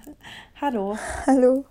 [0.60, 0.96] Hallo.
[1.26, 1.64] Hallo.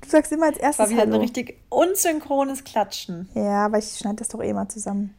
[0.00, 1.14] Du sagst immer als erstes War wieder Hallo.
[1.14, 3.28] ein richtig unsynchrones Klatschen.
[3.34, 5.14] Ja, aber ich schneide das doch eh mal zusammen.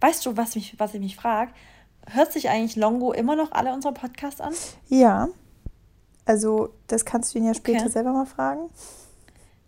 [0.00, 1.52] Weißt du, was, mich, was ich mich frage?
[2.10, 4.52] Hört sich eigentlich Longo immer noch alle unsere Podcasts an?
[4.88, 5.28] Ja.
[6.24, 7.90] Also, das kannst du ihn ja später Okay.
[7.90, 8.70] selber mal fragen.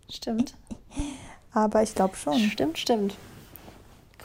[0.09, 0.55] Stimmt.
[1.53, 2.37] Aber ich glaube schon.
[2.39, 3.15] Stimmt, stimmt.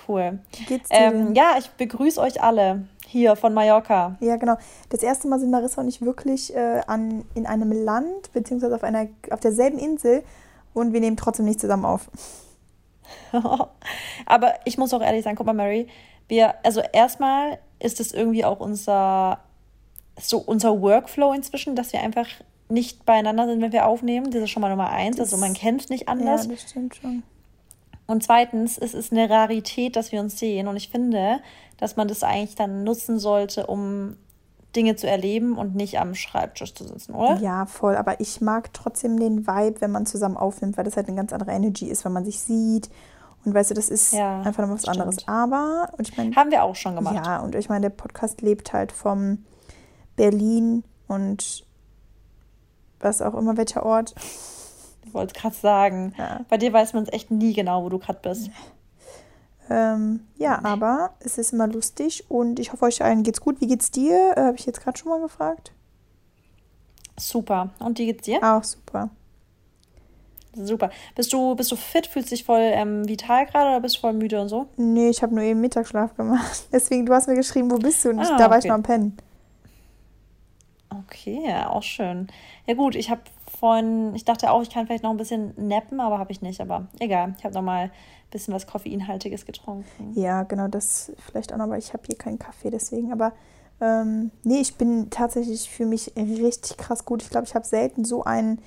[0.09, 0.41] Cool.
[0.57, 4.17] Wie geht's dir Ähm, ja, ich begrüße euch alle hier von Mallorca.
[4.21, 4.57] Ja, genau.
[4.89, 8.85] Das erste Mal sind Marissa und ich wirklich äh, an, in einem Land, beziehungsweise auf,
[8.85, 10.23] einer, auf derselben Insel
[10.75, 12.09] und wir nehmen trotzdem nicht zusammen auf.
[14.27, 15.89] Aber ich muss auch ehrlich sagen, guck mal, Mary,
[16.29, 19.41] wir, also erstmal ist es irgendwie auch unser,
[20.21, 22.27] so unser Workflow inzwischen, dass wir einfach
[22.69, 24.31] nicht beieinander sind, wenn wir aufnehmen.
[24.31, 25.17] Das ist schon mal Nummer eins.
[25.17, 26.45] Das- also man kennt es nicht anders.
[26.47, 27.23] Ja, das stimmt schon.
[28.11, 30.67] Und zweitens, es ist eine Rarität, dass wir uns sehen.
[30.69, 31.39] Und ich finde,
[31.79, 34.17] dass man das eigentlich dann nutzen sollte, um
[34.75, 37.37] Dinge zu erleben und nicht am Schreibtisch zu sitzen, oder?
[37.39, 37.97] Ja, voll.
[37.97, 41.33] Aber ich mag trotzdem den Vibe, wenn man zusammen aufnimmt, weil das halt eine ganz
[41.33, 42.91] andere Energy ist, wenn man sich sieht.
[43.45, 44.97] Und weißt du, das ist Ja, einfach noch was stimmt.
[45.01, 45.29] anderes.
[45.29, 47.15] Aber, und ich meine, Haben wir auch schon gemacht.
[47.15, 49.45] ja, und ich meine, der Podcast lebt halt vom
[50.17, 51.65] Berlin und
[53.01, 54.15] was auch immer, welcher Ort.
[55.13, 56.15] Wollte es gerade sagen.
[56.19, 56.41] Ja.
[56.49, 58.51] Bei dir weiß man es echt nie genau, wo du gerade bist.
[59.69, 63.61] Ähm, ja, aber es ist immer lustig und ich hoffe, euch allen geht's gut.
[63.61, 64.33] Wie geht's dir?
[64.37, 65.73] Äh, Habe ich jetzt gerade schon mal gefragt.
[67.19, 67.71] Super.
[67.79, 68.43] Und wie geht's dir?
[68.43, 69.11] Auch super.
[70.55, 70.91] Super.
[71.15, 72.09] Bist du, bist du fit?
[72.09, 74.67] Fühlst dich voll ähm, vital gerade oder bist du voll müde und so?
[74.77, 76.65] Nee, ich habe nur eben Mittagsschlaf gemacht.
[76.73, 78.11] Deswegen, du hast mir geschrieben, wo bist du?
[78.11, 78.69] Und ich, Ah, da war ich okay.
[78.69, 79.17] noch am Pennen.
[81.07, 82.27] Okay, ja, auch schön.
[82.67, 83.21] Ja gut, ich habe
[83.61, 86.61] vorhin, ich dachte auch, ich kann vielleicht noch ein bisschen nappen, aber habe ich nicht.
[86.61, 87.91] Aber egal, ich habe noch mal ein
[88.31, 90.13] bisschen was Koffeinhaltiges getrunken.
[90.15, 93.13] Ja, genau, das vielleicht auch noch, aber ich habe hier keinen Kaffee, deswegen.
[93.13, 93.33] Aber
[93.81, 97.23] ähm, nee, ich bin tatsächlich, ich fühle mich richtig krass gut.
[97.23, 98.61] Ich glaube, ich habe selten so einen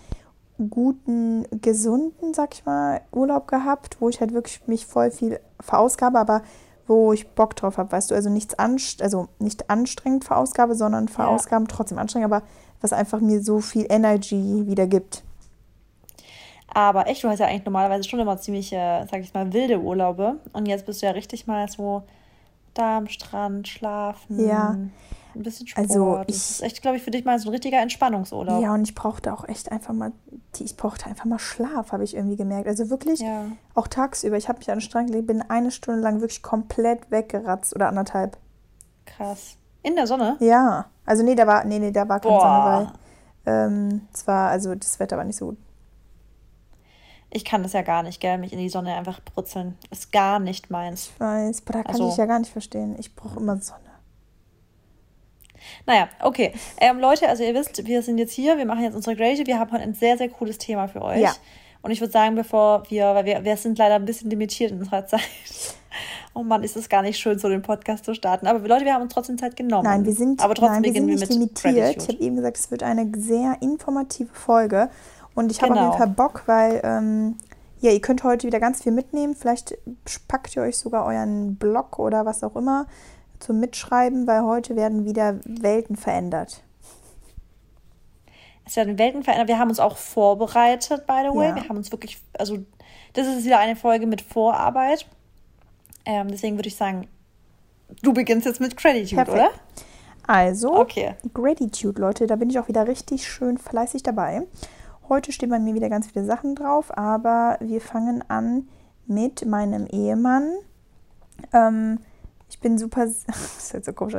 [0.70, 6.20] guten, gesunden, sag ich mal, Urlaub gehabt, wo ich halt wirklich mich voll viel verausgabe,
[6.20, 6.44] aber
[6.86, 11.08] wo ich Bock drauf habe, weißt du, also nichts anst also nicht anstrengend verausgabe, sondern
[11.08, 12.46] verausgaben trotzdem anstrengend, aber
[12.84, 15.24] was einfach mir so viel Energy wieder gibt.
[16.76, 19.80] Aber echt, du hast ja eigentlich normalerweise schon immer ziemlich, äh, sag ich mal, wilde
[19.80, 20.40] Urlaube.
[20.54, 22.04] Und jetzt bist du ja richtig mal so
[22.74, 24.70] da am Strand, schlafen, Ja.
[25.36, 25.88] ein bisschen Sport.
[25.90, 28.62] Also das ich- ist echt, glaube ich, für dich mal so ein richtiger Entspannungsurlaub.
[28.64, 30.12] Ja, und ich brauchte auch echt einfach mal,
[30.60, 32.68] ich brauchte einfach mal Schlaf, habe ich irgendwie gemerkt.
[32.68, 33.46] Also wirklich, Ja.
[33.76, 34.38] auch tagsüber.
[34.38, 37.88] Ich habe mich an den Strand gelegt, bin eine Stunde lang wirklich komplett weggeratzt oder
[37.88, 38.38] anderthalb.
[39.06, 39.58] Krass.
[39.84, 40.38] In der Sonne?
[40.40, 42.42] Ja, also nee, da war, nee, nee, da war keine Boah.
[42.42, 42.94] Sonne,
[43.46, 45.58] weil ähm, es war, also das Wetter war nicht so gut.
[47.30, 48.38] Ich kann das ja gar nicht, gell?
[48.38, 49.76] Mich in die Sonne einfach brutzeln.
[49.90, 51.08] Ist gar nicht meins.
[51.14, 52.96] Ich weiß, aber da kann Also- ich ja gar nicht verstehen.
[53.00, 53.80] Ich brauche immer Sonne.
[55.86, 56.54] Naja, okay.
[56.78, 59.46] Ähm, Leute, also ihr wisst, wir sind jetzt hier, wir machen jetzt unsere Grade.
[59.48, 61.22] Wir haben heute ein sehr, sehr cooles Thema für euch.
[61.22, 61.34] Ja.
[61.82, 64.80] Und ich würde sagen, bevor wir, weil wir, wir sind leider ein bisschen limitiert in
[64.80, 65.22] unserer Zeit.
[66.36, 68.48] Oh Mann, ist es gar nicht schön, so den Podcast zu starten.
[68.48, 69.84] Aber Leute, wir haben uns trotzdem Zeit genommen.
[69.84, 71.98] Nein, wir sind, Aber trotzdem nein, wir sind nicht wir mit limitiert.
[71.98, 74.90] Ich habe eben gesagt, es wird eine sehr informative Folge.
[75.36, 75.90] Und ich habe auf Genau.
[75.92, 77.38] jeden Fall Bock, weil ähm,
[77.82, 79.36] ja, ihr könnt heute wieder ganz viel mitnehmen.
[79.36, 79.78] Vielleicht
[80.28, 82.88] packt ihr euch sogar euren Blog oder was auch immer
[83.40, 86.64] zum Mitschreiben, weil heute werden wieder Welten verändert.
[88.66, 89.50] Es werden Welten verändert.
[89.50, 91.50] Wir haben uns auch vorbereitet, by the way.
[91.50, 91.56] Ja.
[91.56, 92.58] Wir haben uns wirklich, also
[93.14, 95.06] das ist wieder eine Folge mit Vorarbeit.
[96.06, 97.08] Ähm, deswegen würde ich sagen,
[98.02, 99.38] du beginnst jetzt mit Gratitude, Perfekt.
[99.38, 99.52] oder?
[100.26, 101.16] Also, Okay.
[101.34, 104.44] Gratitude, Leute, da bin ich auch wieder richtig schön fleißig dabei.
[105.10, 108.70] Heute stehen bei mir wieder ganz viele Sachen drauf, aber wir fangen an
[109.06, 110.54] mit meinem Ehemann.
[111.52, 112.00] Ähm,
[112.50, 114.16] ich bin super, das ist jetzt so komisch.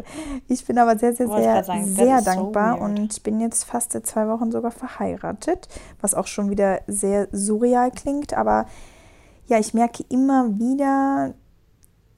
[0.49, 2.83] Ich bin aber sehr, sehr, sehr, sagen, sehr so dankbar weird.
[2.83, 5.69] und bin jetzt fast seit zwei Wochen sogar verheiratet,
[6.01, 8.67] was auch schon wieder sehr surreal klingt, aber
[9.47, 11.35] ja, ich merke immer wieder,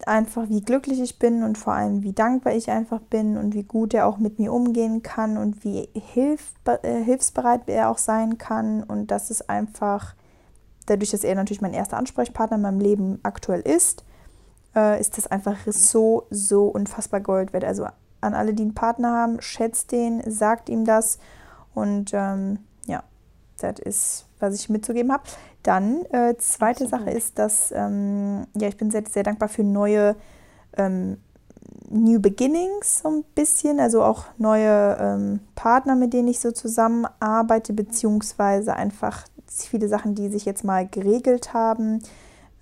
[0.07, 3.65] einfach, wie glücklich ich bin und vor allem, wie dankbar ich einfach bin und wie
[3.65, 8.39] gut er auch mit mir umgehen kann und wie hilf, äh, hilfsbereit er auch sein
[8.39, 8.83] kann.
[8.83, 10.15] Und das ist einfach,
[10.87, 14.05] dadurch, dass er natürlich mein erster Ansprechpartner in meinem Leben aktuell ist,
[14.77, 17.65] äh, ist das einfach so, so unfassbar Gold wert.
[17.65, 17.87] Also
[18.21, 21.19] an alle, die einen Partner haben, schätzt den, sagt ihm das
[21.75, 23.03] und ähm, ja,
[23.59, 25.25] das ist, was ich mitzugeben habe.
[25.63, 26.91] Dann, äh, zweite Absolut.
[26.91, 30.17] Sache ist, dass ähm, ja, ich bin sehr, sehr dankbar für neue
[30.77, 31.19] ähm,
[31.89, 37.73] New Beginnings so ein bisschen, also auch neue ähm, Partner, mit denen ich so zusammenarbeite,
[37.73, 42.03] beziehungsweise einfach viele Sachen, die sich jetzt mal geregelt haben.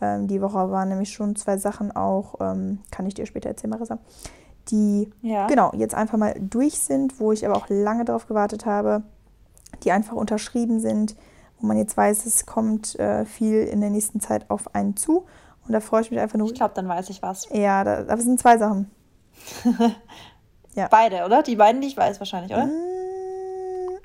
[0.00, 3.70] Ähm, die Woche waren nämlich schon zwei Sachen auch, ähm, kann ich dir später erzählen,
[3.70, 3.98] Marissa,
[4.68, 5.46] die Ja.
[5.46, 9.02] genau jetzt einfach mal durch sind, wo ich aber auch lange darauf gewartet habe,
[9.82, 11.16] die einfach unterschrieben sind,
[11.64, 15.24] wo man jetzt weiß, es kommt äh, viel in der nächsten Zeit auf einen zu.
[15.66, 16.46] Und da freue ich mich einfach nur.
[16.48, 17.48] Ich glaube, dann weiß ich was.
[17.50, 18.90] Ja, da, aber es sind zwei Sachen.
[20.90, 21.42] Beide, oder?
[21.42, 22.66] Die beiden, die ich weiß wahrscheinlich, oder?
[22.66, 22.94] Mm,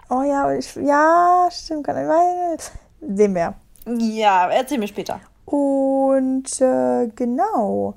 [0.10, 1.86] Oh ja, ich, ja, stimmt.
[1.86, 2.58] Kann, weil,
[3.02, 3.56] sehen wir.
[3.86, 5.20] Ja, erzähl mir später.
[5.44, 7.96] Und äh, genau.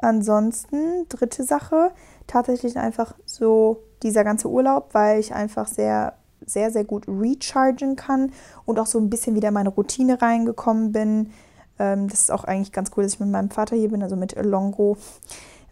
[0.00, 1.90] Ansonsten, dritte Sache,
[2.26, 8.32] tatsächlich einfach so dieser ganze Urlaub, weil ich einfach sehr, sehr, sehr gut rechargen kann
[8.64, 11.30] und auch so ein bisschen wieder in meine Routine reingekommen bin.
[11.78, 14.16] Ähm, das ist auch eigentlich ganz cool, dass ich mit meinem Vater hier bin, also
[14.16, 14.96] mit Longo,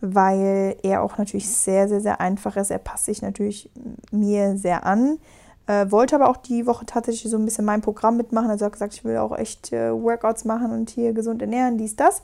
[0.01, 2.71] weil er auch natürlich sehr, sehr, sehr einfach ist.
[2.71, 3.71] Er passt sich natürlich
[4.11, 5.19] mir sehr an.
[5.67, 8.51] Äh, wollte aber auch die Woche tatsächlich so ein bisschen mein Programm mitmachen.
[8.51, 11.97] Also hat gesagt, ich will auch echt äh, Workouts machen und hier gesund ernähren, dies,
[11.97, 12.23] das.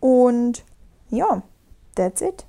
[0.00, 0.64] Und
[1.10, 1.42] ja,
[1.94, 2.44] that's it.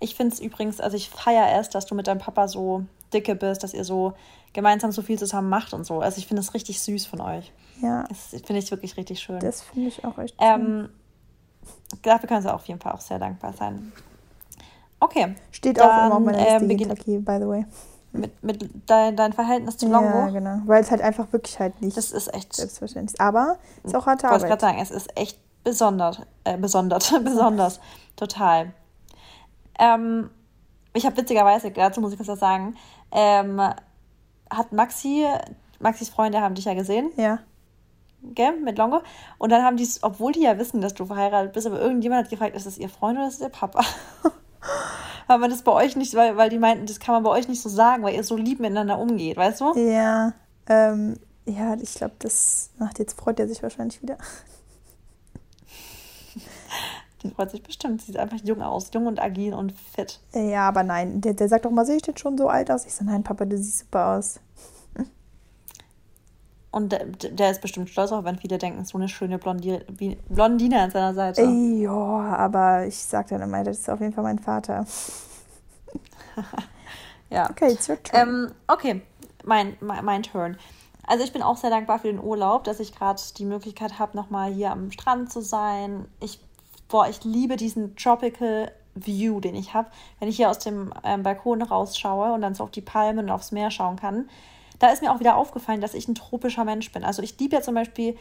[0.00, 3.34] Ich finde es übrigens, also ich feiere erst, dass du mit deinem Papa so dicke
[3.34, 4.12] bist, dass ihr so
[4.52, 6.00] gemeinsam so viel zusammen macht und so.
[6.00, 7.52] Also ich finde es richtig süß von euch.
[7.82, 9.38] Ja, Das finde ich wirklich richtig schön.
[9.40, 10.60] das finde ich auch echt schön.
[10.60, 10.88] ähm,
[12.02, 13.92] dafür können sie auf jeden Fall auch sehr dankbar sein.
[15.00, 15.36] Okay.
[15.52, 17.66] Steht auch immer auf dann, meiner Liste Tag hier, by the way.
[18.10, 20.08] Mit, mit dein, dein Verhältnis zu Longo.
[20.18, 20.58] Ja, genau.
[20.64, 22.54] Weil es halt einfach wirklich halt nicht Das ist echt.
[22.56, 23.20] selbstverständlich ist.
[23.20, 24.60] Aber ist auch Ich harte wollte gerade Arbeit.
[24.60, 26.20] sagen, es ist echt besonders.
[26.44, 27.12] Äh, besonders.
[27.24, 27.80] besonders.
[28.16, 28.72] Total.
[29.78, 30.30] Ähm,
[30.98, 32.76] ich habe witzigerweise, dazu muss ich was sagen,
[33.12, 33.60] ähm,
[34.50, 35.24] hat Maxi,
[35.80, 37.38] Maxis Freunde haben dich ja gesehen, Ja.
[38.22, 39.00] gell, mit Longo.
[39.38, 42.30] Und dann haben die, obwohl die ja wissen, dass du verheiratet bist, aber irgendjemand hat
[42.30, 43.82] gefragt, ist das ihr Freund oder ist das ihr Papa?
[45.28, 47.48] weil man das bei euch nicht, weil, weil die meinten, das kann man bei euch
[47.48, 49.74] nicht so sagen, weil ihr so lieb miteinander umgeht, weißt du?
[49.78, 50.32] Ja.
[50.68, 51.16] Ähm,
[51.46, 54.18] ja, ich glaube, das macht jetzt freut er sich wahrscheinlich wieder.
[57.22, 58.00] Die freut sich bestimmt.
[58.00, 60.20] Sie sieht einfach jung aus, jung und agil und fit.
[60.34, 61.20] Ja, aber nein.
[61.20, 62.86] Der, der sagt doch mal, sehe ich denn schon so alt aus?
[62.86, 64.38] Ich so, nein, Papa, du siehst super aus.
[66.70, 70.18] Und der, der ist bestimmt stolz auch, wenn viele denken, so eine schöne Blondi wie-
[70.28, 71.40] Blondine an seiner Seite.
[71.42, 74.84] Ey, ja, aber ich sag dann immer, das ist auf jeden Fall mein Vater.
[77.30, 77.50] Ja.
[77.50, 78.28] Okay, it's your turn.
[78.28, 79.02] Ähm, okay,
[79.44, 80.56] mein, mein, mein Turn.
[81.06, 84.16] Also ich bin auch sehr dankbar für den Urlaub, dass ich gerade die Möglichkeit habe,
[84.16, 86.06] nochmal hier am Strand zu sein.
[86.20, 86.40] Ich,
[86.88, 89.90] boah, ich liebe diesen Tropical View, den ich habe.
[90.18, 93.30] Wenn ich hier aus dem ähm, Balkon rausschaue und dann so auf die Palmen und
[93.30, 94.28] aufs Meer schauen kann.
[94.78, 97.04] Da ist mir auch wieder aufgefallen, dass ich ein tropischer Mensch bin.
[97.04, 98.16] Also ich liebe ja zum Beispiel,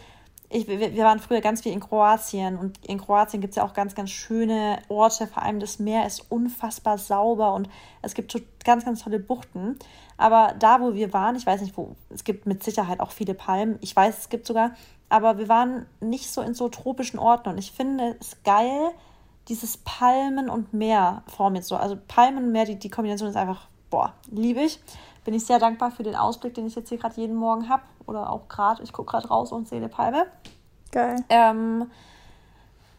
[0.50, 3.74] ich, wir, waren früher ganz viel in Kroatien und in Kroatien gibt es ja auch
[3.74, 5.28] ganz, ganz schöne Orte.
[5.28, 7.70] Vor allem das Meer ist unfassbar sauber und
[8.02, 9.78] es gibt ganz, ganz tolle Buchten.
[10.16, 13.34] Aber da, wo wir waren, ich weiß nicht wo, es gibt mit Sicherheit auch viele
[13.34, 13.78] Palmen.
[13.82, 14.72] Ich weiß, es gibt sogar,
[15.10, 18.92] aber wir waren nicht so in so tropischen Orten und ich finde es geil,
[19.48, 21.78] dieses Palmen und Meer vor mir so.
[21.78, 24.82] Also Palmen und Meer, die, die Kombination ist einfach, boah, liebe ich.
[25.24, 27.84] Bin ich sehr dankbar für den Ausblick, den ich jetzt hier gerade jeden Morgen habe.
[28.06, 30.26] Oder auch gerade, ich gucke gerade raus und sehe eine Palme.
[30.92, 31.24] Geil.
[31.30, 31.90] Ähm,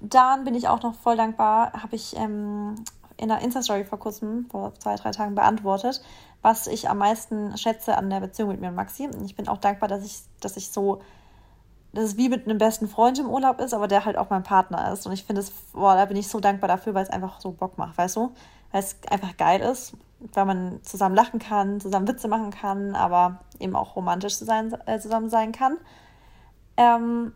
[0.00, 2.76] dann bin ich auch noch voll dankbar, habe ich ähm,
[3.16, 6.02] in einer Insta-Story vor kurzem, vor zwei, drei Tagen beantwortet,
[6.40, 9.06] was ich am meisten schätze an der Beziehung mit mir und Maxi.
[9.06, 11.00] Und ich bin auch dankbar, dass ich, dass ich so,
[11.92, 14.42] dass es wie mit einem besten Freund im Urlaub ist, aber der halt auch mein
[14.42, 15.06] Partner ist.
[15.06, 17.52] Und ich finde es, boah, da bin ich so dankbar dafür, weil es einfach so
[17.52, 18.32] Bock macht, weißt du?
[18.72, 19.94] Weil es einfach geil ist,
[20.34, 24.98] weil man zusammen lachen kann, zusammen Witze machen kann, aber eben auch romantisch sein, äh,
[24.98, 25.78] zusammen sein kann.
[26.76, 27.32] Ähm,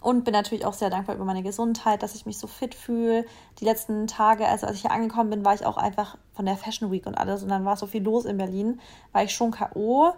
[0.00, 3.24] und bin natürlich auch sehr dankbar über meine Gesundheit, dass ich mich so fit fühle.
[3.60, 6.58] Die letzten Tage, also als ich hier angekommen bin, war ich auch einfach von der
[6.58, 7.42] Fashion Week und alles.
[7.42, 8.80] Und dann war so viel los in Berlin,
[9.12, 10.12] war ich schon K.O.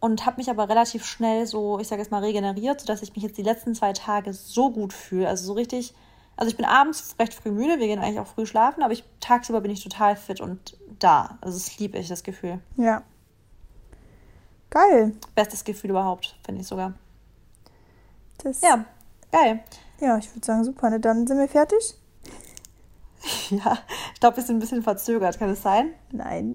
[0.00, 3.24] und habe mich aber relativ schnell so, ich sage jetzt mal, regeneriert, sodass ich mich
[3.24, 5.28] jetzt die letzten zwei Tage so gut fühle.
[5.28, 5.94] Also so richtig,
[6.36, 9.04] also ich bin abends recht früh müde, wir gehen eigentlich auch früh schlafen, aber ich,
[9.20, 11.38] tagsüber bin ich total fit und da.
[11.40, 12.60] Also das liebe ich, das Gefühl.
[12.76, 13.02] Ja.
[14.70, 15.14] Geil.
[15.34, 16.94] Bestes Gefühl überhaupt, finde ich sogar.
[18.42, 18.84] Das, Ja,
[19.32, 19.64] geil.
[20.00, 20.90] ja, ich würde sagen, super.
[20.90, 21.00] Ne?
[21.00, 21.94] Dann sind wir fertig?
[23.50, 23.76] Ja,
[24.14, 25.92] ich glaube, wir sind ein bisschen verzögert, kann es sein?
[26.12, 26.54] Nein.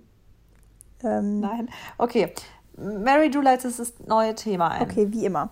[1.04, 1.70] Ähm, Nein.
[1.98, 2.34] Okay.
[2.78, 4.82] Mary, du leitest das neue Thema ein.
[4.84, 5.50] Okay, wie immer.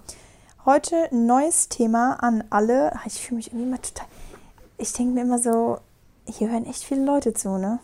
[0.65, 2.93] Heute ein neues Thema an alle.
[2.95, 4.07] Ah, Ich fühle mich irgendwie immer total.
[4.77, 5.79] Ich denke mir immer so,
[6.25, 7.79] hier hören echt viele Leute zu, ne?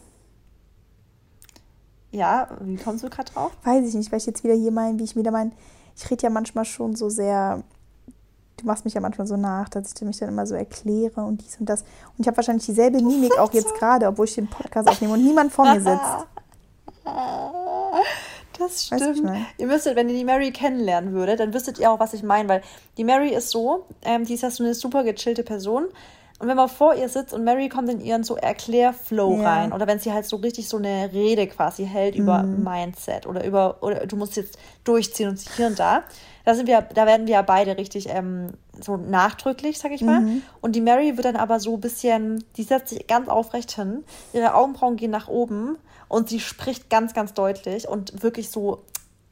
[2.11, 3.51] Ja, wie kommst du gerade drauf?
[3.63, 5.51] Weiß ich nicht, weil ich jetzt wieder hier mein, wie ich wieder mein.
[5.95, 7.63] Ich rede ja manchmal schon so sehr.
[8.57, 11.43] Du machst mich ja manchmal so nach, dass ich mich dann immer so erkläre und
[11.43, 11.81] dies und das.
[11.81, 15.23] Und ich habe wahrscheinlich dieselbe Mimik auch jetzt gerade, obwohl ich den Podcast aufnehme und
[15.23, 16.27] niemand vor mir sitzt.
[18.57, 19.37] Das Weißt du, stimmt.
[19.57, 22.49] ihr müsstet, wenn ihr die Mary kennenlernen würdet, dann wüsstet ihr auch, was ich meine,
[22.49, 22.61] weil
[22.97, 25.87] die Mary ist so, ähm, die ist ja so eine super gechillte Person,
[26.39, 29.49] Und wenn man vor ihr sitzt und Mary kommt in ihren so Erklärflow ja.
[29.49, 32.63] rein, oder wenn sie halt so richtig so eine Rede quasi hält über mhm.
[32.63, 36.03] Mindset oder über, oder du musst jetzt durchziehen und hier und da,
[36.45, 40.21] da sind wir, da werden wir ja beide richtig ähm, so nachdrücklich, sag ich mal.
[40.21, 40.43] Mhm.
[40.61, 44.03] Und die Mary wird dann aber so ein bisschen, die setzt sich ganz aufrecht hin,
[44.31, 48.83] ihre Augenbrauen gehen nach oben und sie spricht ganz, ganz deutlich und wirklich so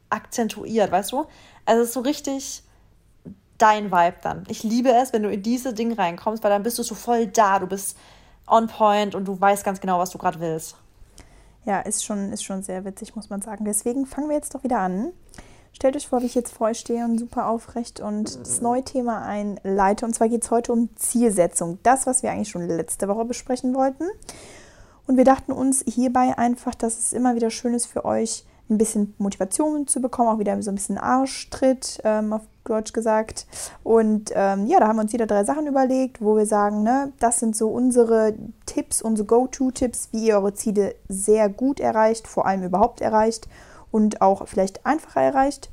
[0.09, 1.25] akzentuiert, weißt du?
[1.65, 2.63] Also es ist so richtig
[3.57, 4.43] dein Vibe dann.
[4.47, 7.27] Ich liebe es, wenn du in diese Dinge reinkommst, weil dann bist du so voll
[7.27, 7.97] da, du bist
[8.47, 10.75] on point und du weißt ganz genau, was du gerade willst.
[11.65, 13.65] Ja, ist schon, ist schon sehr witzig, muss man sagen.
[13.65, 15.11] Deswegen fangen wir jetzt doch wieder an.
[15.73, 18.83] Stellt euch vor, wie ich jetzt vor euch stehe und super aufrecht und das neue
[18.83, 20.05] Thema einleite.
[20.05, 21.79] Und zwar geht es heute um Zielsetzung.
[21.83, 24.05] Das, was wir eigentlich schon letzte Woche besprechen wollten.
[25.07, 28.77] Und wir dachten uns hierbei einfach, dass es immer wieder schön ist für euch, ein
[28.77, 33.45] bisschen Motivation zu bekommen, auch wieder so ein bisschen Arschtritt, ähm, auf Deutsch gesagt.
[33.83, 37.13] Und ähm, ja, da haben wir uns wieder drei Sachen überlegt, wo wir sagen, ne,
[37.19, 38.33] das sind so unsere
[38.65, 43.47] Tipps, unsere Go-To-Tipps, wie ihr eure Ziele sehr gut erreicht, vor allem überhaupt erreicht
[43.91, 45.69] und auch vielleicht einfacher erreicht.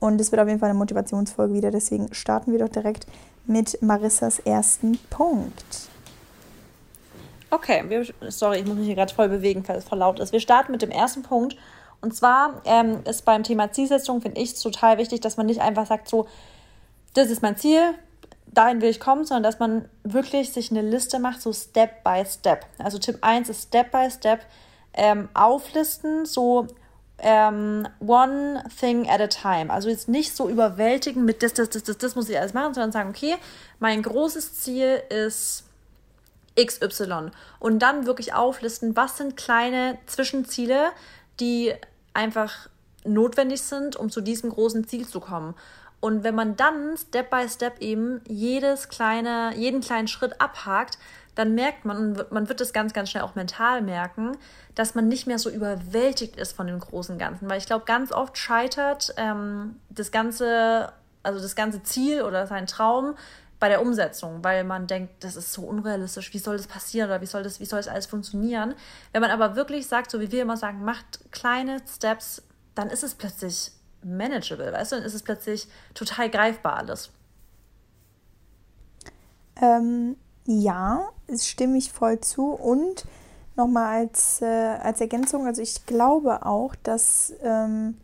[0.00, 3.06] Und es wird auf jeden Fall eine Motivationsfolge wieder, deswegen starten wir doch direkt
[3.46, 5.91] mit Marissas ersten Punkt.
[7.52, 10.32] Okay, wir, sorry, ich muss mich hier gerade voll bewegen, weil es voll laut ist.
[10.32, 11.54] Wir starten mit dem ersten Punkt
[12.00, 15.84] und zwar ähm, ist beim Thema Zielsetzung, finde ich, total wichtig, dass man nicht einfach
[15.84, 16.26] sagt, so,
[17.12, 17.92] das ist mein Ziel,
[18.46, 22.24] dahin will ich kommen, sondern dass man wirklich sich eine Liste macht, so Step by
[22.26, 22.64] Step.
[22.78, 24.40] Also Tipp 1 ist Step by Step
[24.94, 26.68] ähm, auflisten, so
[27.18, 29.70] ähm, one thing at a time.
[29.70, 32.72] Also jetzt nicht so überwältigen mit das, das, das, das, das muss ich alles machen,
[32.72, 33.34] sondern sagen, okay,
[33.78, 35.64] mein großes Ziel ist
[36.56, 37.30] XY.
[37.58, 40.90] Und dann wirklich auflisten, was sind kleine Zwischenziele,
[41.40, 41.74] die
[42.14, 42.68] einfach
[43.04, 45.54] notwendig sind, um zu diesem großen Ziel zu kommen.
[46.00, 50.98] Und wenn man dann Step by Step eben jedes kleine, jeden kleinen Schritt abhakt,
[51.34, 54.32] dann merkt man, man wird das ganz, ganz schnell auch mental merken,
[54.74, 57.48] dass man nicht mehr so überwältigt ist von dem großen Ganzen.
[57.48, 60.92] Weil ich glaube, ganz oft scheitert ähm, das ganze,
[61.22, 63.14] also das ganze Ziel oder sein Traum
[63.62, 67.20] bei der Umsetzung, weil man denkt, das ist so unrealistisch, wie soll das passieren oder
[67.20, 68.74] wie soll das, wie soll das alles funktionieren?
[69.12, 72.42] Wenn man aber wirklich sagt, so wie wir immer sagen, macht kleine Steps,
[72.74, 73.70] dann ist es plötzlich
[74.02, 77.10] manageable, weißt du, dann ist es plötzlich total greifbar alles.
[79.60, 83.04] Ähm, ja, es stimme ich voll zu und
[83.54, 87.96] nochmal als, äh, als Ergänzung, also ich glaube auch, dass ähm,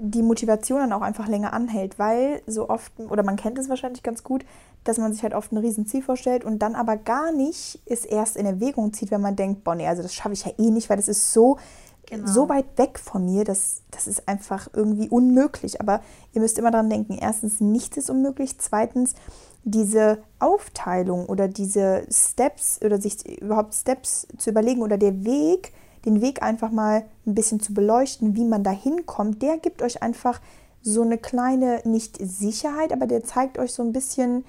[0.00, 4.02] die Motivation dann auch einfach länger anhält, weil so oft, oder man kennt es wahrscheinlich
[4.02, 4.44] ganz gut,
[4.88, 8.36] dass man sich halt oft ein Riesenziel vorstellt und dann aber gar nicht es erst
[8.36, 10.88] in Erwägung zieht, wenn man denkt, boah, nee, also das schaffe ich ja eh nicht,
[10.88, 11.58] weil das ist so,
[12.06, 12.26] genau.
[12.26, 15.82] so weit weg von mir, das, das ist einfach irgendwie unmöglich.
[15.82, 16.00] Aber
[16.32, 19.14] ihr müsst immer daran denken, erstens, nichts ist unmöglich, zweitens,
[19.62, 25.74] diese Aufteilung oder diese Steps oder sich überhaupt Steps zu überlegen oder der Weg,
[26.06, 30.02] den Weg einfach mal ein bisschen zu beleuchten, wie man da hinkommt, der gibt euch
[30.02, 30.40] einfach
[30.80, 34.44] so eine kleine, nicht Sicherheit, aber der zeigt euch so ein bisschen,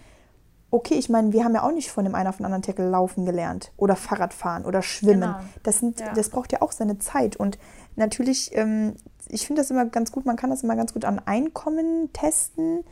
[0.72, 2.90] okay, ich meine, wir haben ja auch nicht von dem einen auf den anderen Tackle
[2.90, 5.22] laufen gelernt oder Fahrrad fahren oder schwimmen.
[5.22, 5.40] Genau.
[5.64, 6.14] Das, sind, ja.
[6.14, 7.36] das braucht ja auch seine Zeit.
[7.36, 7.58] Und
[7.96, 8.96] natürlich, ähm,
[9.28, 12.84] ich finde das immer ganz gut, man kann das immer ganz gut an Einkommen testen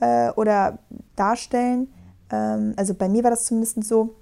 [0.00, 0.78] äh, oder
[1.16, 1.92] darstellen.
[2.30, 4.14] Ähm, also bei mir war das zumindest so,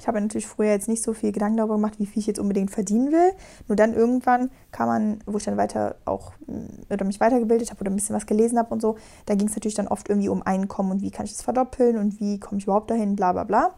[0.00, 2.40] ich habe natürlich früher jetzt nicht so viel Gedanken darüber gemacht, wie viel ich jetzt
[2.40, 3.32] unbedingt verdienen will.
[3.68, 7.82] Nur dann irgendwann kann man, wo ich dann weiter auch mm, oder mich weitergebildet habe
[7.82, 10.30] oder ein bisschen was gelesen habe und so, da ging es natürlich dann oft irgendwie
[10.30, 13.32] um Einkommen und wie kann ich das verdoppeln und wie komme ich überhaupt dahin, bla
[13.32, 13.74] bla bla.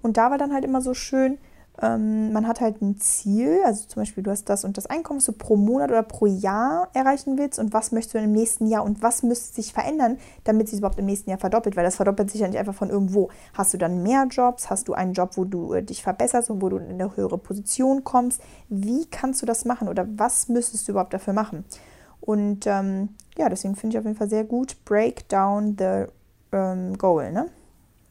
[0.00, 1.36] Und da war dann halt immer so schön,
[1.82, 5.18] ähm, man hat halt ein Ziel, also zum Beispiel du hast das und das Einkommen,
[5.18, 8.66] was du pro Monat oder pro Jahr erreichen willst und was möchtest du im nächsten
[8.66, 11.96] Jahr und was müsste sich verändern, damit sich überhaupt im nächsten Jahr verdoppelt, weil das
[11.96, 13.28] verdoppelt sich ja nicht einfach von irgendwo.
[13.52, 16.62] Hast du dann mehr Jobs, hast du einen Job, wo du äh, dich verbesserst und
[16.62, 20.88] wo du in eine höhere Position kommst, wie kannst du das machen oder was müsstest
[20.88, 21.64] du überhaupt dafür machen?
[22.20, 26.06] Und ähm, ja, deswegen finde ich auf jeden Fall sehr gut, break down the
[26.52, 27.48] ähm, goal, ne?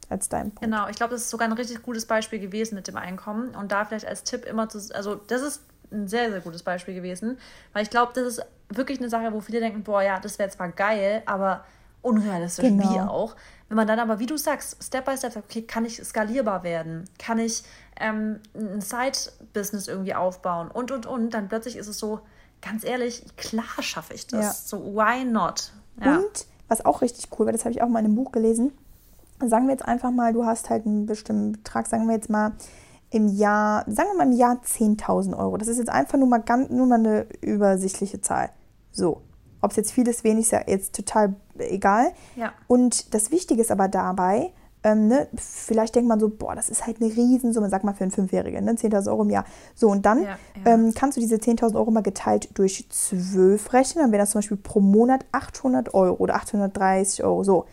[0.08, 0.62] Als dein Punkt.
[0.62, 3.54] Genau, ich glaube, das ist sogar ein richtig gutes Beispiel gewesen mit dem Einkommen.
[3.54, 6.94] Und da vielleicht als Tipp immer zu, also das ist ein sehr, sehr gutes Beispiel
[6.94, 7.38] gewesen,
[7.72, 10.50] weil ich glaube, das ist wirklich eine Sache, wo viele denken, boah, ja, das wäre
[10.50, 11.64] zwar geil, aber
[12.02, 12.94] unrealistisch, genau.
[12.94, 13.36] wie auch.
[13.68, 16.62] Wenn man dann aber, wie du sagst, Step by Step sagt, okay, kann ich skalierbar
[16.62, 17.04] werden?
[17.18, 17.64] Kann ich
[17.98, 20.70] ähm, ein Side-Business irgendwie aufbauen?
[20.70, 21.30] Und, und, und.
[21.30, 22.20] Dann plötzlich ist es so,
[22.62, 24.40] ganz ehrlich, klar schaffe ich das.
[24.40, 24.52] Ja.
[24.52, 25.72] So, why not?
[26.00, 26.18] Ja.
[26.18, 28.72] Und, was auch richtig cool war, das habe ich auch mal in einem Buch gelesen,
[29.44, 32.52] sagen wir jetzt einfach mal, du hast halt einen bestimmten Betrag, sagen wir jetzt mal
[33.10, 35.56] im Jahr, sagen wir mal im Jahr 10.000 Euro.
[35.56, 38.50] Das ist jetzt einfach nur mal, ganz, nur mal eine übersichtliche Zahl.
[38.92, 39.22] So.
[39.62, 42.12] Ob es jetzt viel ist, wenig ist ja jetzt total egal.
[42.36, 42.52] Ja.
[42.66, 44.52] Und das Wichtige ist aber dabei,
[44.86, 48.04] ähm, ne, vielleicht denkt man so, boah, das ist halt eine Riesensumme, sag mal für
[48.04, 49.44] einen Fünfjährigen, ne, 10.000 Euro im Jahr.
[49.74, 50.28] So, und dann ja,
[50.64, 50.72] ja.
[50.72, 54.38] Ähm, kannst du diese 10.000 Euro mal geteilt durch 12 rechnen, dann wäre das zum
[54.38, 57.64] Beispiel pro Monat 800 Euro oder 830 Euro, so.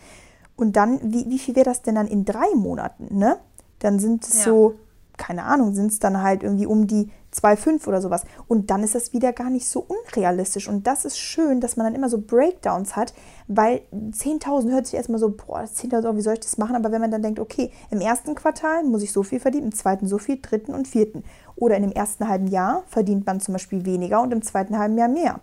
[0.56, 3.38] Und dann, wie, wie viel wäre das denn dann in drei Monaten, ne?
[3.80, 4.44] Dann sind es ja.
[4.44, 4.74] so,
[5.16, 8.24] keine Ahnung, sind es dann halt irgendwie um die 2,5 oder sowas.
[8.46, 10.68] Und dann ist das wieder gar nicht so unrealistisch.
[10.68, 13.12] Und das ist schön, dass man dann immer so Breakdowns hat,
[13.48, 16.76] weil 10.000 hört sich erstmal so, boah, 10.000 Euro, wie soll ich das machen?
[16.76, 19.74] Aber wenn man dann denkt, okay, im ersten Quartal muss ich so viel verdienen, im
[19.74, 21.24] zweiten so viel, dritten und vierten.
[21.56, 24.96] Oder in dem ersten halben Jahr verdient man zum Beispiel weniger und im zweiten halben
[24.96, 25.40] Jahr mehr.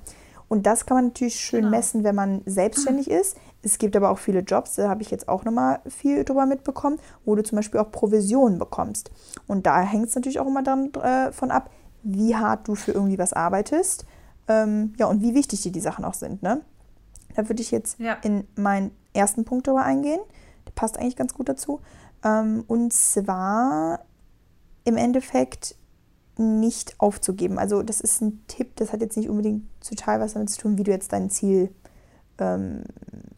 [0.48, 1.77] Und das kann man natürlich schön genau.
[1.77, 3.38] messen, wenn man selbstständig ist.
[3.63, 6.98] Es gibt aber auch viele Jobs, da habe ich jetzt auch nochmal viel drüber mitbekommen,
[7.25, 9.12] wo du zum Beispiel auch Provisionen bekommst.
[9.48, 11.70] Und da hängt es natürlich auch immer davon äh, ab,
[12.03, 14.06] wie hart du für irgendwie was arbeitest.
[14.48, 16.41] Ähm, ja, und wie wichtig dir die Sachen auch sind.
[16.41, 16.62] Ne?
[17.36, 18.13] Da würde ich jetzt ja.
[18.24, 20.20] in meinen ersten Punkt darüber eingehen.
[20.65, 21.82] Der passt eigentlich ganz gut dazu.
[22.24, 24.00] Ähm, und zwar
[24.84, 25.75] im Endeffekt
[26.38, 27.60] nicht aufzugeben.
[27.60, 30.77] Also das ist ein Tipp, das hat jetzt nicht unbedingt total was damit zu tun,
[30.77, 31.74] wie du jetzt dein Ziel
[32.41, 32.83] ähm,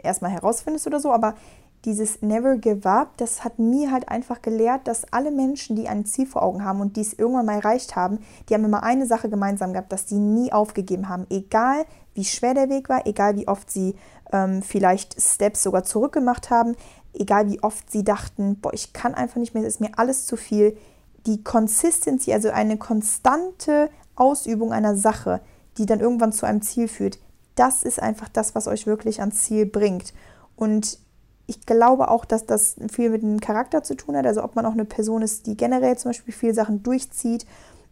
[0.01, 1.35] erstmal herausfindest oder so, aber
[1.85, 6.05] dieses Never Give Up, das hat mir halt einfach gelehrt, dass alle Menschen, die ein
[6.05, 9.29] Ziel vor Augen haben und dies irgendwann mal erreicht haben, die haben immer eine Sache
[9.29, 11.27] gemeinsam gehabt, dass sie nie aufgegeben haben.
[11.29, 13.95] Egal wie schwer der Weg war, egal wie oft sie
[14.31, 16.75] ähm, vielleicht Steps sogar zurückgemacht haben,
[17.13, 20.25] egal wie oft sie dachten, boah, ich kann einfach nicht mehr, es ist mir alles
[20.25, 20.77] zu viel.
[21.25, 25.41] Die Consistency, also eine konstante Ausübung einer Sache,
[25.77, 27.19] die dann irgendwann zu einem Ziel führt,
[27.55, 30.13] das ist einfach das, was euch wirklich ans Ziel bringt.
[30.55, 30.97] Und
[31.45, 34.25] ich glaube auch, dass das viel mit dem Charakter zu tun hat.
[34.25, 37.45] Also ob man auch eine Person ist, die generell zum Beispiel viele Sachen durchzieht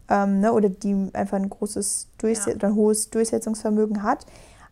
[0.09, 2.57] ähm, ne, oder die einfach ein großes Durchse ja.
[2.61, 4.25] ein hohes Durchsetzungsvermögen hat.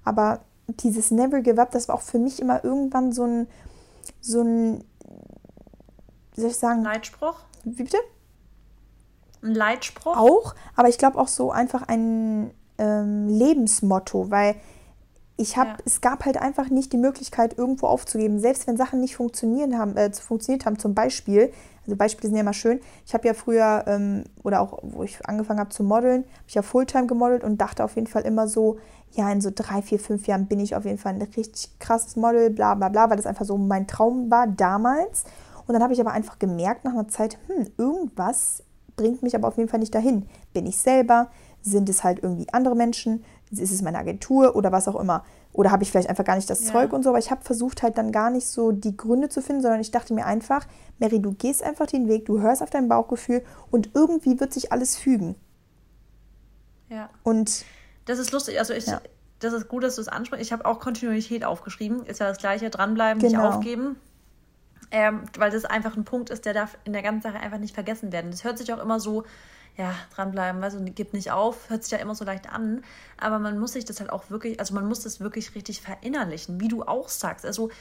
[0.03, 3.47] Aber dieses Never Give Up, das war auch für mich immer irgendwann so ein,
[4.21, 4.83] so ein,
[6.35, 6.83] wie soll ich sagen?
[6.83, 7.35] Leitspruch?
[7.63, 7.97] Wie bitte?
[9.41, 10.15] Ein Leitspruch?
[10.17, 14.55] Auch, aber ich glaube auch so einfach ein ähm, Lebensmotto, weil
[15.39, 15.77] ich habe, ja.
[15.85, 19.95] es gab halt einfach nicht die Möglichkeit, irgendwo aufzugeben, selbst wenn Sachen nicht funktionieren haben,
[19.95, 20.77] äh, funktioniert haben.
[20.77, 21.53] Zum Beispiel,
[21.85, 22.81] also Beispiele sind ja immer schön.
[23.05, 26.55] Ich habe ja früher ähm, oder auch, wo ich angefangen habe zu modeln, habe ich
[26.55, 28.79] ja Fulltime gemodelt und dachte auf jeden Fall immer so,
[29.13, 32.17] ja, in so drei, vier, fünf Jahren bin ich auf jeden Fall ein richtig krasses
[32.17, 35.23] Model, bla bla bla, weil das einfach so mein Traum war damals.
[35.67, 38.63] Und dann habe ich aber einfach gemerkt nach einer Zeit, hm, irgendwas
[38.97, 40.27] bringt mich aber auf jeden Fall nicht dahin.
[40.51, 41.29] Bin ich selber?
[41.61, 43.23] Sind es halt irgendwie andere Menschen?
[43.51, 45.23] Ist es meine Agentur oder was auch immer.
[45.53, 46.71] Oder habe ich vielleicht einfach gar nicht das ja.
[46.71, 47.09] Zeug und so.
[47.09, 49.91] Aber ich habe versucht halt dann gar nicht so die Gründe zu finden, sondern ich
[49.91, 50.67] dachte mir einfach,
[50.99, 54.71] Mary, du gehst einfach den Weg, du hörst auf dein Bauchgefühl und irgendwie wird sich
[54.71, 55.35] alles fügen.
[56.89, 57.09] Ja.
[57.23, 57.65] Und
[58.05, 58.59] das ist lustig.
[58.59, 59.01] Also ich, ja.
[59.39, 60.45] das ist gut, dass du es ansprichst.
[60.45, 62.05] Ich habe auch Kontinuität aufgeschrieben.
[62.05, 62.69] Ist ja das Gleiche.
[62.69, 63.45] Dranbleiben, genau.
[63.45, 63.95] nicht aufgeben.
[64.91, 67.75] Ähm, weil das einfach ein Punkt ist, der darf in der ganzen Sache einfach nicht
[67.75, 68.31] vergessen werden.
[68.31, 69.23] Das hört sich auch immer so
[69.79, 72.83] ja, dranbleiben, weißt du, gibt nicht auf, hört sich ja immer so leicht an,
[73.17, 76.59] aber man muss sich das halt auch wirklich, also man muss das wirklich richtig verinnerlichen,
[76.59, 77.45] wie du auch sagst.
[77.45, 77.71] Also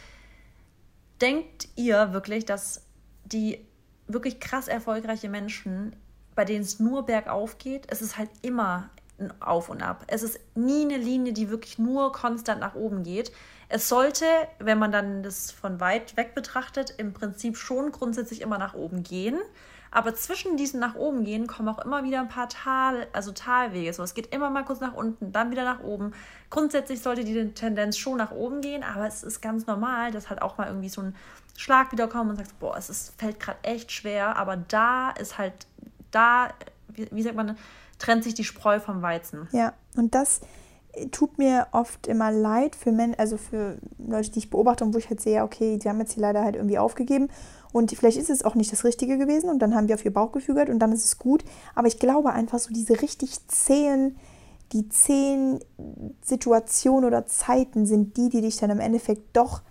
[1.21, 2.83] denkt ihr wirklich, dass
[3.25, 3.67] die
[4.07, 5.97] wirklich krass erfolgreiche Menschen,
[6.37, 10.05] bei denen es nur bergauf geht, es ist halt immer ein Auf und Ab.
[10.07, 13.33] Es ist nie eine Linie, die wirklich nur konstant nach oben geht.
[13.69, 14.25] Es sollte,
[14.61, 19.03] wenn man dann das von weit weg betrachtet, im Prinzip schon grundsätzlich immer nach oben
[19.03, 19.41] gehen.
[19.91, 23.93] Aber zwischen diesen nach oben gehen kommen auch immer wieder ein paar Tal, also Talwege.
[23.93, 26.13] So, es geht immer mal kurz nach unten, dann wieder nach oben.
[26.51, 30.43] Grundsätzlich sollte die Tendenz schon nach oben gehen, aber es ist ganz normal, dass halt
[30.43, 31.15] auch mal irgendwie so ein
[31.57, 35.55] Schlag wiederkommt und sagst, boah, es ist, fällt gerade echt schwer, aber da ist halt,
[36.11, 36.51] da,
[36.89, 37.57] wie, wie sagt man,
[37.99, 39.49] trennt sich die Spreu vom Weizen.
[39.53, 40.41] Ja, und das
[41.11, 44.99] tut mir oft immer leid für Menschen, also für Leute, die ich beobachte und wo
[44.99, 47.29] ich halt sehe, okay, die haben jetzt hier leider halt irgendwie aufgegeben
[47.73, 50.13] und vielleicht ist es auch nicht das Richtige gewesen und dann haben wir auf ihr
[50.13, 51.45] Bauchgefühl gehört und dann ist es gut.
[51.75, 54.17] Aber ich glaube einfach so diese richtig zähen,
[54.73, 55.61] die zehn
[56.23, 59.63] Situationen oder Zeiten sind die, die dich dann im Endeffekt doch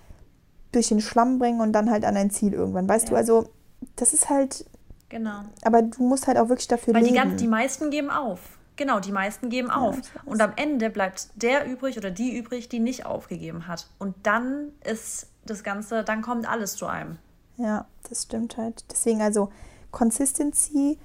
[0.72, 2.88] durch den Schlamm bringen und dann halt an ein Ziel irgendwann.
[2.88, 3.10] Weißt ja.
[3.12, 3.50] du, also
[3.96, 4.66] das ist halt.
[5.10, 5.42] Genau.
[5.64, 7.16] Aber du musst halt auch wirklich dafür Weil leben.
[7.16, 8.58] Weil die, die meisten geben auf.
[8.76, 9.96] Genau, die meisten geben auf.
[9.96, 13.88] Ja, und am Ende bleibt der übrig oder die übrig, die nicht aufgegeben hat.
[13.98, 17.18] Und dann ist das Ganze, dann kommt alles zu einem.
[17.58, 18.86] Ja, das stimmt halt.
[18.92, 19.50] Deswegen, also
[19.92, 20.98] Consistency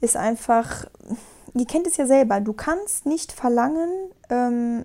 [0.00, 0.86] ist einfach,
[1.54, 3.90] ihr kennt es ja selber, du kannst nicht verlangen,
[4.30, 4.84] ähm,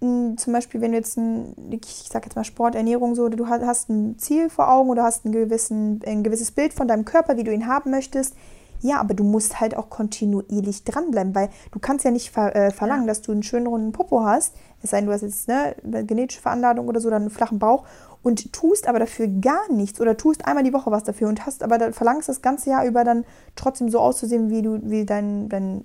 [0.00, 3.88] zum Beispiel, wenn du jetzt ein, ich sag jetzt mal Sport, Ernährung so, du hast
[3.88, 7.44] ein Ziel vor Augen oder hast einen gewissen, ein gewisses Bild von deinem Körper, wie
[7.44, 8.34] du ihn haben möchtest,
[8.82, 12.70] Ja, aber du musst halt auch kontinuierlich dranbleiben, weil du kannst ja nicht ver äh,
[12.70, 13.08] verlangen, ja.
[13.08, 16.04] dass du einen schönen runden Popo hast, es sei denn, du hast jetzt ne, eine
[16.04, 17.84] genetische Veranlagung oder so, dann einen flachen Bauch
[18.26, 21.62] und tust aber dafür gar nichts oder tust einmal die Woche was dafür und hast
[21.62, 25.48] aber dann verlangst das ganze Jahr über dann trotzdem so auszusehen, wie du, wie dein,
[25.48, 25.84] dein,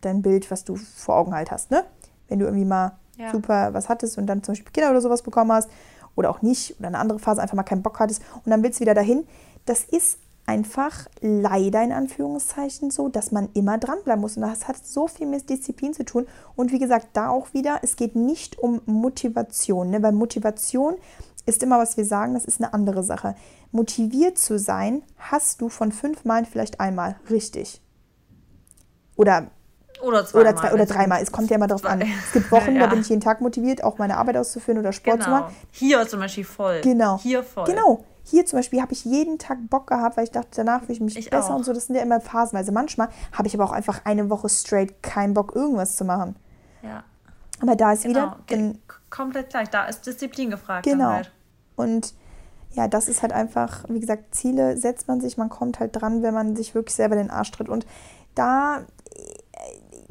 [0.00, 1.84] dein Bild, was du vor Augen halt hast, ne?
[2.26, 3.30] Wenn du irgendwie mal ja.
[3.30, 5.70] super was hattest und dann zum Beispiel Kinder oder sowas bekommen hast
[6.16, 8.80] oder auch nicht oder eine andere Phase einfach mal keinen Bock hattest und dann willst
[8.80, 9.24] du wieder dahin.
[9.64, 10.18] Das ist
[10.50, 14.36] einfach leider in Anführungszeichen so, dass man immer dranbleiben muss.
[14.36, 16.26] Und das hat so viel mit Disziplin zu tun.
[16.56, 19.90] Und wie gesagt, da auch wieder, es geht nicht um Motivation.
[19.90, 20.02] Ne?
[20.02, 20.96] Weil Motivation
[21.50, 23.34] ist immer, was wir sagen, das ist eine andere Sache.
[23.72, 27.16] Motiviert zu sein, hast du von fünf Malen vielleicht einmal.
[27.28, 27.82] Richtig.
[29.16, 29.50] Oder
[30.02, 31.22] oder zwei oder, zwei, oder dreimal.
[31.22, 32.00] Es kommt ja immer darauf an.
[32.00, 32.80] Es gibt Wochen, ja.
[32.80, 35.24] da bin ich jeden Tag motiviert, auch meine Arbeit auszuführen oder Sport genau.
[35.24, 35.54] zu machen.
[35.72, 36.80] Hier zum Beispiel voll.
[36.80, 37.18] Genau.
[37.18, 37.64] Hier voll.
[37.64, 38.04] Genau.
[38.24, 41.00] Hier zum Beispiel habe ich jeden Tag Bock gehabt, weil ich dachte, danach fühle ich
[41.00, 41.56] mich ich besser auch.
[41.56, 41.72] und so.
[41.72, 42.72] Das sind ja immer phasenweise.
[42.72, 46.36] Manchmal habe ich aber auch einfach eine Woche straight keinen Bock, irgendwas zu machen.
[46.82, 47.04] Ja.
[47.60, 48.36] Aber da ist genau.
[48.46, 48.74] wieder.
[49.10, 49.68] Komplett gleich.
[49.68, 50.84] Da ist Disziplin gefragt.
[50.84, 51.10] Genau.
[51.10, 51.32] Halt.
[51.80, 52.14] Und
[52.72, 56.22] ja, das ist halt einfach, wie gesagt, Ziele setzt man sich, man kommt halt dran,
[56.22, 57.68] wenn man sich wirklich selber den Arsch tritt.
[57.68, 57.84] Und
[58.36, 58.84] da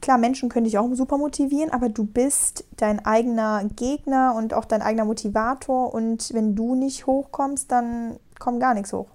[0.02, 4.66] klar, Menschen können dich auch super motivieren, aber du bist dein eigener Gegner und auch
[4.66, 5.94] dein eigener Motivator.
[5.94, 9.10] Und wenn du nicht hochkommst, dann kommt gar nichts hoch.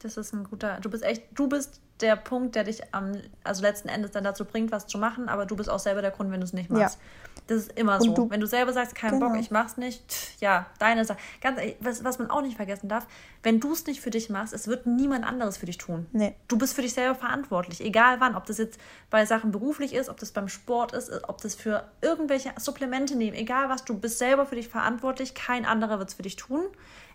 [0.00, 0.78] Das ist ein guter.
[0.80, 4.44] Du bist echt, du bist der Punkt, der dich am, also letzten Endes dann dazu
[4.44, 6.70] bringt, was zu machen, aber du bist auch selber der Grund, wenn du es nicht
[6.70, 6.96] machst.
[6.96, 7.00] Ja.
[7.46, 8.12] Das ist immer so.
[8.12, 9.28] Du, wenn du selber sagst, kein genau.
[9.28, 11.18] Bock, ich mach's nicht, ja, deine Sache.
[11.40, 13.06] Ganz was, was man auch nicht vergessen darf,
[13.42, 16.06] wenn du es nicht für dich machst, es wird niemand anderes für dich tun.
[16.12, 16.34] Nee.
[16.48, 18.80] Du bist für dich selber verantwortlich, egal wann, ob das jetzt
[19.10, 23.36] bei Sachen beruflich ist, ob das beim Sport ist, ob das für irgendwelche Supplemente nehmen,
[23.36, 26.64] egal was, du bist selber für dich verantwortlich, kein anderer wird es für dich tun.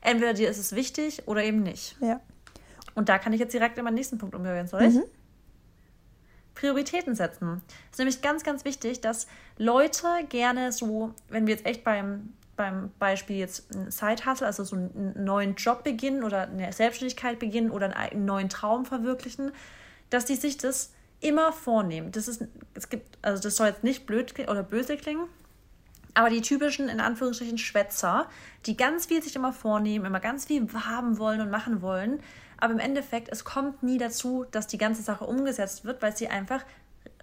[0.01, 1.95] Entweder dir ist es wichtig oder eben nicht.
[1.99, 2.21] Ja.
[2.95, 4.95] Und da kann ich jetzt direkt in meinen nächsten Punkt umgehen, soll ich?
[4.95, 5.03] Mhm.
[6.55, 7.61] Prioritäten setzen.
[7.85, 9.27] Es ist nämlich ganz, ganz wichtig, dass
[9.57, 14.75] Leute gerne so, wenn wir jetzt echt beim, beim Beispiel jetzt ein Side-Hustle, also so
[14.75, 19.51] einen neuen Job beginnen oder eine Selbstständigkeit beginnen oder einen neuen Traum verwirklichen,
[20.09, 22.11] dass die sich das immer vornehmen.
[22.11, 25.27] Das ist, es gibt, also das soll jetzt nicht blöd oder böse klingen,
[26.13, 28.27] aber die typischen, in Anführungsstrichen, Schwätzer,
[28.65, 32.19] die ganz viel sich immer vornehmen, immer ganz viel haben wollen und machen wollen,
[32.61, 36.29] aber im Endeffekt, es kommt nie dazu, dass die ganze Sache umgesetzt wird, weil sie
[36.29, 36.63] einfach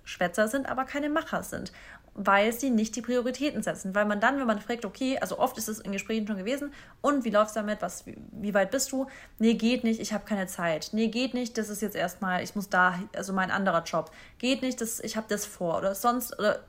[0.05, 1.72] Schwätzer sind, aber keine Macher sind,
[2.14, 3.94] weil sie nicht die Prioritäten setzen.
[3.94, 6.72] Weil man dann, wenn man fragt, okay, also oft ist es in Gesprächen schon gewesen,
[7.03, 9.07] und wie läuft es damit, was, wie, weit bist du?
[9.38, 10.90] Nee, geht nicht, ich habe keine Zeit.
[10.92, 14.11] Nee, geht nicht, das ist jetzt erstmal, ich muss da, also mein anderer Job.
[14.38, 16.61] Geht nicht, das, ich habe das vor oder sonst, oder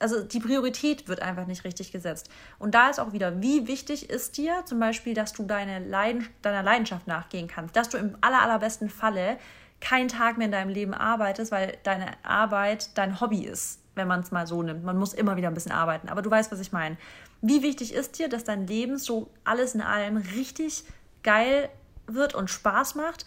[0.00, 2.28] also die Priorität wird einfach nicht richtig gesetzt.
[2.58, 6.28] Und da ist auch wieder, wie wichtig ist dir zum Beispiel, dass du deine Leiden,
[6.42, 9.38] deiner Leidenschaft nachgehen kannst, dass du im aller, allerbesten Falle
[9.80, 14.20] keinen Tag mehr in deinem Leben arbeitest, weil deine Arbeit dein Hobby ist, wenn man
[14.20, 14.84] es mal so nimmt.
[14.84, 16.96] Man muss immer wieder ein bisschen arbeiten, aber du weißt, was ich meine.
[17.42, 20.84] Wie wichtig ist dir, dass dein Leben so alles in allem richtig
[21.22, 21.68] geil
[22.06, 23.26] wird und Spaß macht?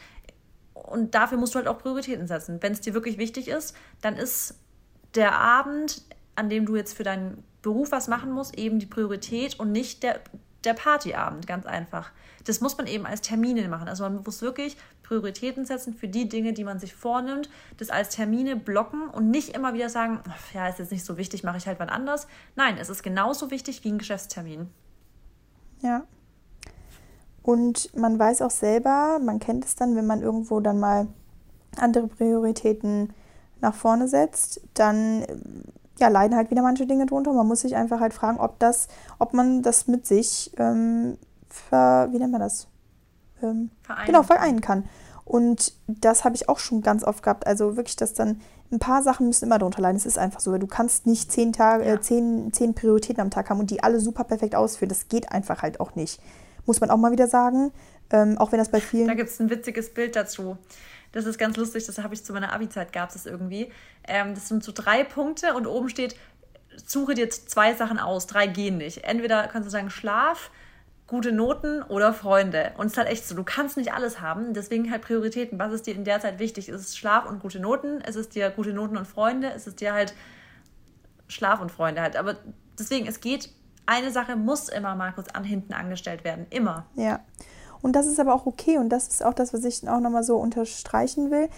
[0.73, 2.57] Und dafür musst du halt auch Prioritäten setzen.
[2.61, 4.55] Wenn es dir wirklich wichtig ist, dann ist
[5.15, 6.03] der Abend
[6.39, 10.03] an dem du jetzt für deinen Beruf was machen musst, eben die Priorität und nicht
[10.03, 10.21] der,
[10.63, 12.11] der Partyabend, ganz einfach.
[12.45, 13.89] Das muss man eben als Termine machen.
[13.89, 18.09] Also man muss wirklich Prioritäten setzen für die Dinge, die man sich vornimmt, das als
[18.09, 20.21] Termine blocken und nicht immer wieder sagen,
[20.53, 22.27] ja, ist jetzt nicht so wichtig, mache ich halt wann anders.
[22.55, 24.69] Nein, es ist genauso wichtig wie ein Geschäftstermin.
[25.81, 26.03] Ja.
[27.43, 31.07] Und man weiß auch selber, man kennt es dann, wenn man irgendwo dann mal
[31.75, 33.13] andere Prioritäten
[33.61, 35.25] nach vorne setzt, dann
[35.99, 37.33] ja, leiden halt wieder manche Dinge drunter.
[37.33, 41.17] Man muss sich einfach halt fragen, ob das, ob man das mit sich ähm,
[41.49, 42.67] ver, wie nennt man das?
[43.41, 44.05] Ähm, vereinen.
[44.05, 44.85] Genau, vereinen kann.
[45.25, 47.45] Und das habe ich auch schon ganz oft gehabt.
[47.45, 49.97] Also wirklich, dass dann ein paar Sachen müssen immer drunter leiden.
[49.97, 50.57] Es ist einfach so.
[50.57, 51.93] Du kannst nicht zehn, Tage, ja.
[51.93, 54.89] äh, zehn, zehn Prioritäten am Tag haben und die alle super perfekt ausführen.
[54.89, 56.19] Das geht einfach halt auch nicht.
[56.65, 57.71] Muss man auch mal wieder sagen.
[58.11, 59.07] Ähm, auch wenn das bei vielen.
[59.07, 60.57] Da gibt es ein witziges Bild dazu.
[61.11, 63.71] Das ist ganz lustig, das habe ich zu meiner Abi-Zeit, gab es irgendwie.
[64.07, 66.15] Ähm, das sind so drei Punkte und oben steht,
[66.85, 69.03] suche dir zwei Sachen aus, drei gehen nicht.
[69.03, 70.51] Entweder kannst du sagen Schlaf,
[71.07, 72.73] gute Noten oder Freunde.
[72.77, 75.57] Und es ist halt echt so, du kannst nicht alles haben, deswegen halt Prioritäten.
[75.57, 76.69] Was ist dir in der Zeit wichtig?
[76.69, 78.01] Ist es Schlaf und gute Noten?
[78.01, 79.49] Ist es dir gute Noten und Freunde?
[79.49, 80.13] Ist es dir halt
[81.27, 82.15] Schlaf und Freunde halt?
[82.15, 82.35] Aber
[82.77, 83.49] deswegen, es geht,
[83.87, 86.45] eine Sache muss immer, Markus, an hinten angestellt werden.
[86.51, 86.85] Immer.
[86.95, 87.21] Ja.
[87.81, 90.23] Und das ist aber auch okay und das ist auch das, was ich auch nochmal
[90.23, 91.49] so unterstreichen will,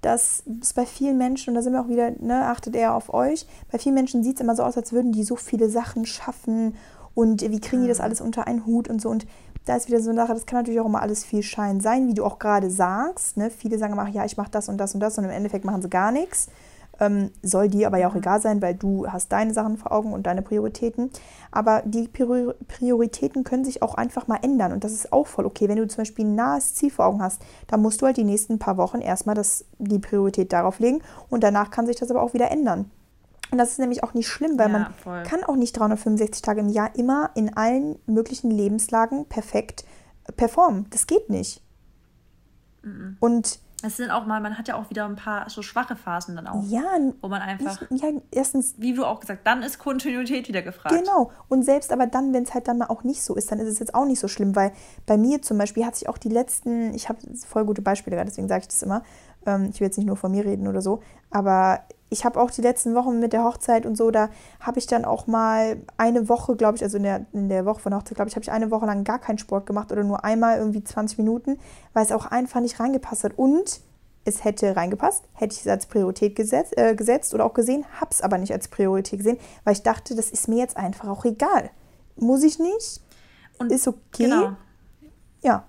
[0.00, 3.12] dass es bei vielen Menschen, und da sind wir auch wieder, ne, achtet eher auf
[3.12, 6.06] euch, bei vielen Menschen sieht es immer so aus, als würden die so viele Sachen
[6.06, 6.76] schaffen
[7.14, 8.04] und wie kriegen die das mhm.
[8.04, 9.08] alles unter einen Hut und so.
[9.08, 9.26] Und
[9.64, 12.06] da ist wieder so eine Sache, das kann natürlich auch immer alles viel Schein sein,
[12.06, 13.36] wie du auch gerade sagst.
[13.36, 13.50] Ne?
[13.50, 15.82] Viele sagen immer, ja, ich mache das und das und das und im Endeffekt machen
[15.82, 16.48] sie gar nichts.
[16.98, 18.20] Ähm, soll dir aber ja auch mhm.
[18.20, 21.10] egal sein, weil du hast deine Sachen vor Augen und deine Prioritäten.
[21.50, 25.68] Aber die Prioritäten können sich auch einfach mal ändern und das ist auch voll okay.
[25.68, 28.24] Wenn du zum Beispiel ein nahes Ziel vor Augen hast, dann musst du halt die
[28.24, 32.22] nächsten paar Wochen erstmal das, die Priorität darauf legen und danach kann sich das aber
[32.22, 32.90] auch wieder ändern.
[33.50, 35.22] Und das ist nämlich auch nicht schlimm, weil ja, man voll.
[35.22, 39.84] kann auch nicht 365 Tage im Jahr immer in allen möglichen Lebenslagen perfekt
[40.36, 40.86] performen.
[40.90, 41.62] Das geht nicht.
[42.82, 43.16] Mhm.
[43.20, 46.34] Und es sind auch mal, man hat ja auch wieder ein paar so schwache Phasen
[46.34, 46.62] dann auch.
[46.66, 46.82] Ja,
[47.20, 47.88] wo man einfach.
[47.90, 48.74] Nicht, ja, erstens.
[48.78, 50.94] Wie du auch gesagt, dann ist Kontinuität wieder gefragt.
[50.96, 51.30] Genau.
[51.48, 53.68] Und selbst aber dann, wenn es halt dann mal auch nicht so ist, dann ist
[53.68, 54.72] es jetzt auch nicht so schlimm, weil
[55.04, 58.48] bei mir zum Beispiel hat sich auch die letzten, ich habe voll gute Beispiele, deswegen
[58.48, 59.02] sage ich das immer.
[59.44, 62.50] Ähm, ich will jetzt nicht nur von mir reden oder so, aber ich habe auch
[62.50, 64.28] die letzten Wochen mit der Hochzeit und so, da
[64.60, 67.80] habe ich dann auch mal eine Woche, glaube ich, also in der, in der Woche
[67.80, 70.04] von der Hochzeit, glaube ich, habe ich eine Woche lang gar keinen Sport gemacht oder
[70.04, 71.58] nur einmal irgendwie 20 Minuten,
[71.92, 73.36] weil es auch einfach nicht reingepasst hat.
[73.36, 73.80] Und
[74.24, 78.10] es hätte reingepasst, hätte ich es als Priorität gesetzt, äh, gesetzt oder auch gesehen, habe
[78.10, 81.24] es aber nicht als Priorität gesehen, weil ich dachte, das ist mir jetzt einfach auch
[81.24, 81.70] egal.
[82.16, 83.00] Muss ich nicht?
[83.58, 84.24] Und ist okay.
[84.24, 84.52] Genau.
[85.42, 85.64] Ja.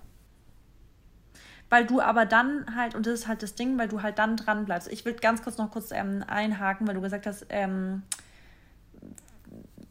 [1.70, 4.36] Weil du aber dann halt, und das ist halt das Ding, weil du halt dann
[4.36, 4.90] dran bleibst.
[4.90, 8.02] Ich will ganz kurz noch kurz ähm, einhaken, weil du gesagt hast, ähm,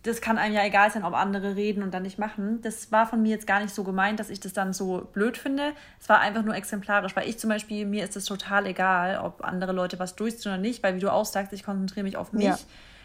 [0.03, 2.61] das kann einem ja egal sein, ob andere reden und dann nicht machen.
[2.61, 5.37] Das war von mir jetzt gar nicht so gemeint, dass ich das dann so blöd
[5.37, 5.73] finde.
[5.99, 9.43] Es war einfach nur exemplarisch, weil ich zum Beispiel, mir ist es total egal, ob
[9.43, 12.31] andere Leute was durchziehen oder nicht, weil wie du auch sagst, ich konzentriere mich auf
[12.31, 12.45] mich.
[12.45, 12.57] Ja.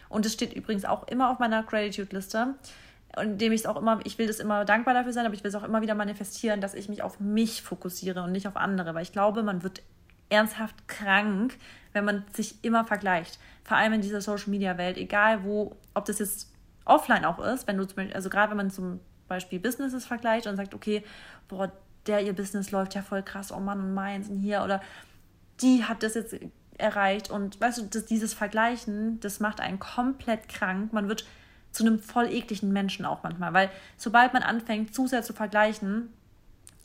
[0.09, 2.55] Und es steht übrigens auch immer auf meiner Gratitude-Liste
[3.15, 5.43] und dem ich es auch immer, ich will das immer dankbar dafür sein, aber ich
[5.43, 8.55] will es auch immer wieder manifestieren, dass ich mich auf mich fokussiere und nicht auf
[8.55, 9.83] andere, weil ich glaube, man wird
[10.29, 11.57] ernsthaft krank,
[11.91, 13.39] wenn man sich immer vergleicht.
[13.63, 16.51] Vor allem in dieser Social Media Welt, egal wo, ob das jetzt
[16.85, 20.47] offline auch ist, wenn du zum Beispiel, also gerade wenn man zum Beispiel Businesses vergleicht
[20.47, 21.03] und sagt, okay,
[21.47, 21.71] boah,
[22.07, 24.81] der ihr Business läuft ja voll krass, oh Mann und meins und hier oder
[25.61, 26.35] die hat das jetzt
[26.77, 30.91] erreicht und weißt du, das, dieses Vergleichen, das macht einen komplett krank.
[30.91, 31.25] Man wird
[31.73, 33.53] zu einem voll ekligen Menschen auch manchmal.
[33.53, 36.13] Weil sobald man anfängt, zu sehr zu vergleichen,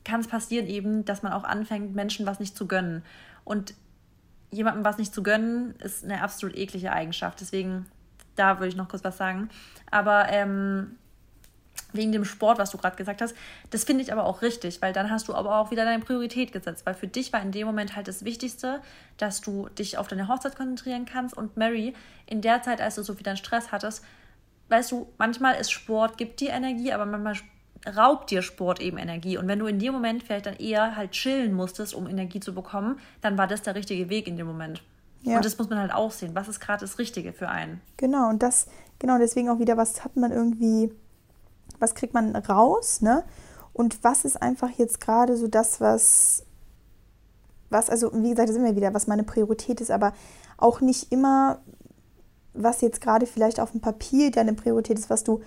[0.05, 3.05] kann es passieren eben, dass man auch anfängt, Menschen was nicht zu gönnen.
[3.45, 3.75] Und
[4.51, 7.41] jemandem was nicht zu gönnen, ist eine absolut eklige Eigenschaft.
[7.41, 7.87] Deswegen,
[8.35, 9.51] da würde ich noch kurz was sagen.
[9.91, 10.97] Aber ähm,
[11.93, 13.35] wegen dem Sport, was du gerade gesagt hast,
[13.71, 16.53] das finde ich aber auch richtig, weil dann hast du aber auch wieder deine Priorität
[16.53, 18.81] gesetzt, weil für dich war in dem Moment halt das Wichtigste,
[19.17, 21.95] dass du dich auf deine Hochzeit konzentrieren kannst und Mary,
[22.27, 24.05] in der Zeit, als du so viel Stress hattest,
[24.69, 27.37] weißt du, manchmal ist Sport, gibt dir Energie, aber manchmal
[27.97, 29.39] raubt dir Sport eben Energie.
[29.39, 32.55] Und wenn du in dem Moment vielleicht dann eher halt chillen musstest, um Energie zu
[32.55, 34.83] bekommen, dann war das der richtige Weg in dem Moment.
[35.23, 35.37] Ja.
[35.37, 36.35] Und das muss man halt auch sehen.
[36.35, 37.81] Was ist gerade das Richtige für einen?
[37.97, 38.67] Genau, und das,
[38.99, 40.93] genau deswegen auch wieder, was hat man irgendwie,
[41.79, 43.25] was kriegt man raus, ne?
[43.73, 46.45] Und was ist einfach jetzt gerade so das, was,
[47.71, 50.13] was, also wie gesagt, das sind wir wieder, was meine Priorität ist, aber
[50.57, 51.61] auch nicht immer
[52.63, 55.41] was jetzt gerade vielleicht auf dem Papier deine Priorität ist, was du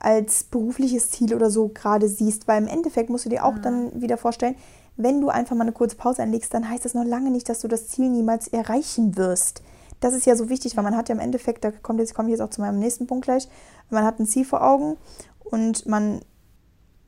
[0.00, 2.48] als berufliches Ziel oder so gerade siehst.
[2.48, 3.62] Weil im Endeffekt musst du dir auch mhm.
[3.62, 4.56] dann wieder vorstellen,
[4.96, 7.60] wenn du einfach mal eine kurze Pause einlegst, dann heißt das noch lange nicht, dass
[7.60, 9.62] du das Ziel niemals erreichen wirst.
[10.00, 12.28] Das ist ja so wichtig, weil man hat ja im Endeffekt, da kommt jetzt, komme
[12.28, 13.48] ich jetzt auch zu meinem nächsten Punkt gleich,
[13.90, 14.96] man hat ein Ziel vor Augen
[15.44, 16.20] und man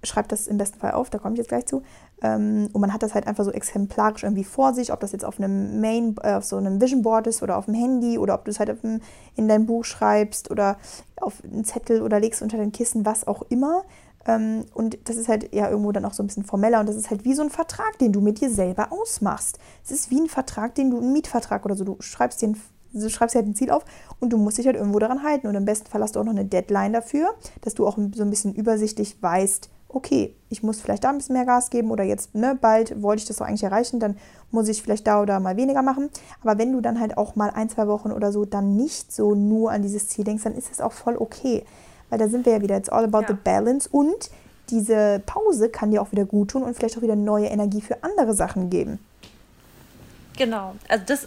[0.03, 1.83] schreibt das im besten Fall auf, da komme ich jetzt gleich zu.
[2.23, 5.25] Ähm, und man hat das halt einfach so exemplarisch irgendwie vor sich, ob das jetzt
[5.25, 8.35] auf einem Main, äh, auf so einem Vision Board ist oder auf dem Handy oder
[8.35, 9.01] ob du es halt dem,
[9.37, 10.77] in dein Buch schreibst oder
[11.21, 13.85] auf einen Zettel oder legst unter den Kissen, was auch immer.
[14.27, 16.97] Ähm, und das ist halt ja irgendwo dann auch so ein bisschen formeller und das
[16.97, 19.59] ist halt wie so ein Vertrag, den du mit dir selber ausmachst.
[19.85, 22.57] Es ist wie ein Vertrag, den du, ein Mietvertrag oder so, du schreibst den
[22.93, 23.85] du schreibst halt ein Ziel auf
[24.19, 25.47] und du musst dich halt irgendwo daran halten.
[25.47, 28.23] Und im besten Fall hast du auch noch eine Deadline dafür, dass du auch so
[28.25, 32.05] ein bisschen übersichtlich weißt, okay, ich muss vielleicht da ein bisschen mehr Gas geben oder
[32.05, 34.17] jetzt ne, bald wollte ich das doch eigentlich erreichen, dann
[34.51, 36.11] muss ich vielleicht da oder mal weniger machen.
[36.43, 39.35] Aber wenn du dann halt auch mal ein, zwei Wochen oder so dann nicht so
[39.35, 41.65] nur an dieses Ziel denkst, dann ist es auch voll okay.
[42.09, 43.29] Weil da sind wir ja wieder, it's all about ja.
[43.29, 44.31] the balance und
[44.71, 48.03] diese Pause kann dir auch wieder gut tun und vielleicht auch wieder neue Energie für
[48.03, 48.99] andere Sachen geben.
[50.37, 51.27] Genau, also das,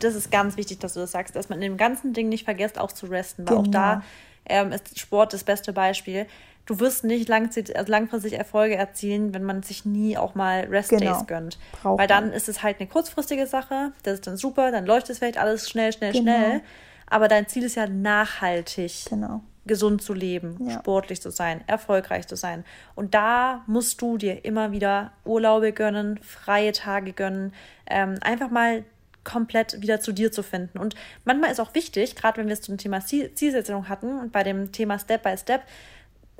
[0.00, 2.44] das ist ganz wichtig, dass du das sagst, dass man in dem ganzen Ding nicht
[2.44, 3.68] vergisst, auch zu resten, weil genau.
[3.68, 4.02] auch da
[4.46, 6.26] ähm, ist Sport das beste Beispiel
[6.70, 11.24] du wirst nicht also langfristig Erfolge erzielen, wenn man sich nie auch mal Rest-Days genau.
[11.24, 11.58] gönnt.
[11.82, 12.32] Braucht Weil dann man.
[12.32, 15.68] ist es halt eine kurzfristige Sache, das ist dann super, dann läuft es vielleicht alles
[15.68, 16.22] schnell, schnell, genau.
[16.22, 16.60] schnell.
[17.08, 19.06] Aber dein Ziel ist ja nachhaltig.
[19.10, 20.78] Genau gesund zu leben, ja.
[20.78, 22.64] sportlich zu sein, erfolgreich zu sein.
[22.96, 27.52] Und da musst du dir immer wieder Urlaube gönnen, freie Tage gönnen,
[27.86, 28.84] ähm, einfach mal
[29.24, 30.78] komplett wieder zu dir zu finden.
[30.78, 34.42] Und manchmal ist auch wichtig, gerade wenn wir es zum Thema Zielsetzung hatten und bei
[34.42, 35.62] dem Thema Step by Step,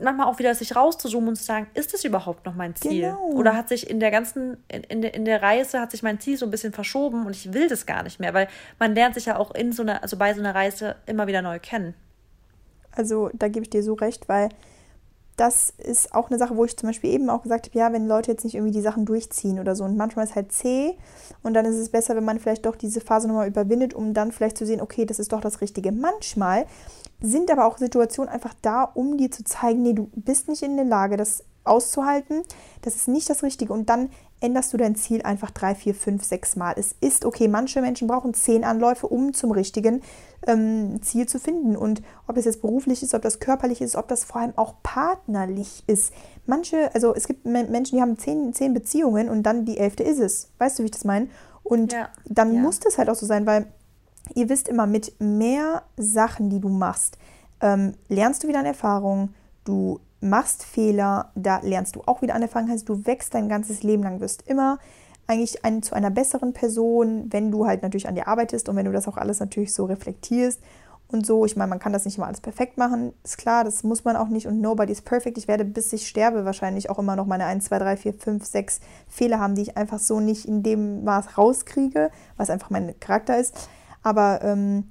[0.02, 3.02] manchmal auch wieder sich rauszuzoomen und zu sagen, ist das überhaupt noch mein Ziel?
[3.02, 3.30] Genau.
[3.32, 6.20] Oder hat sich in der ganzen, in, in, der, in der Reise hat sich mein
[6.20, 9.14] Ziel so ein bisschen verschoben und ich will das gar nicht mehr, weil man lernt
[9.14, 11.94] sich ja auch in so einer, also bei so einer Reise immer wieder neu kennen.
[12.92, 14.48] Also da gebe ich dir so recht, weil
[15.40, 18.06] das ist auch eine Sache, wo ich zum Beispiel eben auch gesagt habe, ja, wenn
[18.06, 19.84] Leute jetzt nicht irgendwie die Sachen durchziehen oder so.
[19.84, 20.98] Und manchmal ist halt zäh
[21.42, 24.32] und dann ist es besser, wenn man vielleicht doch diese Phase nochmal überwindet, um dann
[24.32, 25.92] vielleicht zu sehen, okay, das ist doch das Richtige.
[25.92, 26.66] Manchmal
[27.22, 30.76] sind aber auch Situationen einfach da, um dir zu zeigen, nee, du bist nicht in
[30.76, 32.42] der Lage, das auszuhalten.
[32.82, 33.72] Das ist nicht das Richtige.
[33.72, 36.74] Und dann änderst du dein Ziel einfach drei, vier, fünf, sechs Mal.
[36.76, 37.46] Es ist okay.
[37.48, 40.02] Manche Menschen brauchen zehn Anläufe, um zum richtigen
[40.46, 41.76] ähm, Ziel zu finden.
[41.76, 44.74] Und ob das jetzt beruflich ist, ob das körperlich ist, ob das vor allem auch
[44.82, 46.12] partnerlich ist.
[46.46, 50.18] Manche, also es gibt Menschen, die haben zehn, zehn Beziehungen und dann die elfte ist
[50.18, 50.48] es.
[50.58, 51.28] Weißt du, wie ich das meine?
[51.62, 52.08] Und ja.
[52.24, 52.60] dann ja.
[52.60, 53.66] muss das halt auch so sein, weil
[54.34, 57.18] ihr wisst immer, mit mehr Sachen, die du machst,
[57.60, 59.30] ähm, lernst du wieder an Erfahrung,
[59.64, 63.82] du machst Fehler, da lernst du auch wieder an Erfahrung, heißt du wächst dein ganzes
[63.82, 64.78] Leben lang, wirst immer
[65.26, 68.86] eigentlich ein, zu einer besseren Person, wenn du halt natürlich an dir arbeitest und wenn
[68.86, 70.60] du das auch alles natürlich so reflektierst
[71.08, 71.44] und so.
[71.44, 74.16] Ich meine, man kann das nicht immer alles perfekt machen, ist klar, das muss man
[74.16, 75.38] auch nicht und nobody's perfect.
[75.38, 78.44] Ich werde, bis ich sterbe, wahrscheinlich auch immer noch meine 1, 2, 3, 4, 5,
[78.44, 82.98] 6 Fehler haben, die ich einfach so nicht in dem Maß rauskriege, was einfach mein
[82.98, 83.54] Charakter ist.
[84.02, 84.90] Aber ähm,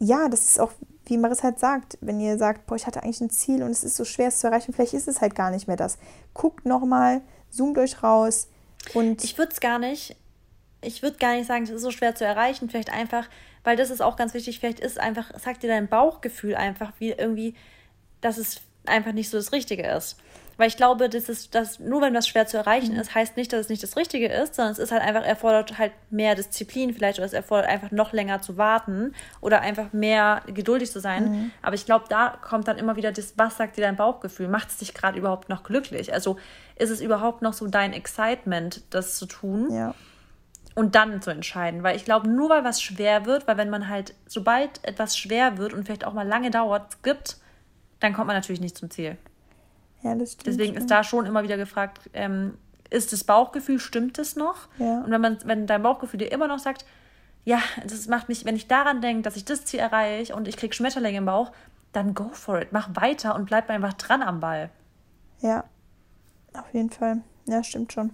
[0.00, 0.72] ja, das ist auch
[1.08, 3.84] wie Maris halt sagt, wenn ihr sagt, boah, ich hatte eigentlich ein Ziel und es
[3.84, 5.98] ist so schwer, es zu erreichen, vielleicht ist es halt gar nicht mehr das.
[6.34, 8.48] Guckt nochmal, zoomt euch raus
[8.94, 9.24] und.
[9.24, 10.16] Ich würde es gar nicht,
[10.80, 13.28] ich würde gar nicht sagen, es ist so schwer zu erreichen, vielleicht einfach,
[13.64, 17.10] weil das ist auch ganz wichtig, vielleicht ist einfach, sagt dir dein Bauchgefühl einfach, wie
[17.10, 17.54] irgendwie,
[18.20, 20.16] dass es einfach nicht so das Richtige ist.
[20.58, 23.00] Weil ich glaube, das ist, dass nur wenn das schwer zu erreichen mhm.
[23.00, 25.78] ist, heißt nicht, dass es nicht das Richtige ist, sondern es ist halt einfach, erfordert
[25.78, 30.42] halt mehr Disziplin vielleicht oder es erfordert einfach noch länger zu warten oder einfach mehr
[30.48, 31.30] geduldig zu sein.
[31.30, 31.50] Mhm.
[31.62, 34.48] Aber ich glaube, da kommt dann immer wieder das, was sagt dir dein Bauchgefühl?
[34.48, 36.12] Macht es dich gerade überhaupt noch glücklich?
[36.12, 36.38] Also
[36.74, 39.72] ist es überhaupt noch so dein Excitement, das zu tun?
[39.72, 39.94] Ja.
[40.74, 41.84] Und dann zu entscheiden.
[41.84, 45.56] Weil ich glaube, nur weil was schwer wird, weil wenn man halt, sobald etwas schwer
[45.56, 47.36] wird und vielleicht auch mal lange dauert, gibt,
[48.00, 49.16] dann kommt man natürlich nicht zum Ziel.
[50.02, 50.46] Ja, das stimmt.
[50.46, 52.54] Deswegen ist da schon immer wieder gefragt, ähm,
[52.90, 54.68] ist das Bauchgefühl, stimmt es noch?
[54.78, 55.00] Ja.
[55.00, 56.84] Und wenn man, wenn dein Bauchgefühl dir immer noch sagt,
[57.44, 60.56] ja, das macht mich, wenn ich daran denke, dass ich das Ziel erreiche und ich
[60.56, 61.52] kriege Schmetterlinge im Bauch,
[61.92, 62.68] dann go for it.
[62.72, 64.70] Mach weiter und bleib einfach dran am Ball.
[65.40, 65.64] Ja,
[66.54, 67.22] auf jeden Fall.
[67.46, 68.10] Ja, stimmt schon.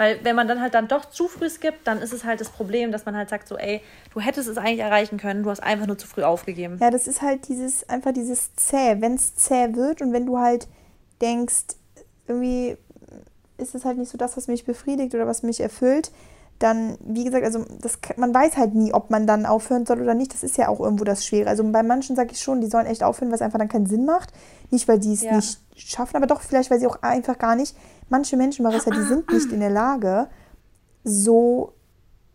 [0.00, 2.48] Weil wenn man dann halt dann doch zu früh skippt, dann ist es halt das
[2.48, 3.82] Problem, dass man halt sagt so, ey,
[4.14, 6.78] du hättest es eigentlich erreichen können, du hast einfach nur zu früh aufgegeben.
[6.80, 8.96] Ja, das ist halt dieses, einfach dieses zäh.
[9.00, 10.68] Wenn es zäh wird und wenn du halt
[11.20, 11.76] denkst,
[12.26, 12.78] irgendwie
[13.58, 16.10] ist es halt nicht so das, was mich befriedigt oder was mich erfüllt,
[16.60, 20.14] dann, wie gesagt, also das, man weiß halt nie, ob man dann aufhören soll oder
[20.14, 20.32] nicht.
[20.32, 21.50] Das ist ja auch irgendwo das Schwere.
[21.50, 23.86] Also bei manchen sage ich schon, die sollen echt aufhören, weil es einfach dann keinen
[23.86, 24.32] Sinn macht.
[24.70, 25.36] Nicht, weil die es ja.
[25.36, 27.76] nicht schaffen, aber doch vielleicht, weil sie auch einfach gar nicht.
[28.10, 30.28] Manche Menschen, Marissa, die sind nicht in der Lage,
[31.04, 31.72] so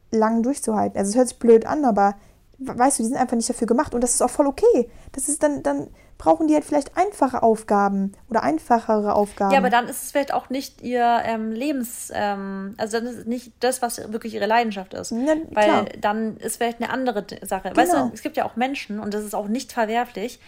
[0.09, 0.97] lang durchzuhalten.
[0.97, 2.15] Also es hört sich blöd an, aber
[2.57, 4.89] weißt du, die sind einfach nicht dafür gemacht und das ist auch voll okay.
[5.11, 9.51] Das ist dann, dann brauchen die halt vielleicht einfache Aufgaben oder einfachere Aufgaben.
[9.51, 13.17] Ja, aber dann ist es vielleicht auch nicht ihr ähm, Lebens, ähm, also dann ist
[13.17, 15.11] es nicht das, was wirklich ihre Leidenschaft ist.
[15.11, 15.85] Ja, Weil klar.
[15.99, 17.69] dann ist vielleicht eine andere Sache.
[17.69, 17.81] Genau.
[17.81, 18.11] Weißt du, genau.
[18.13, 20.39] es gibt ja auch Menschen und das ist auch nicht verwerflich,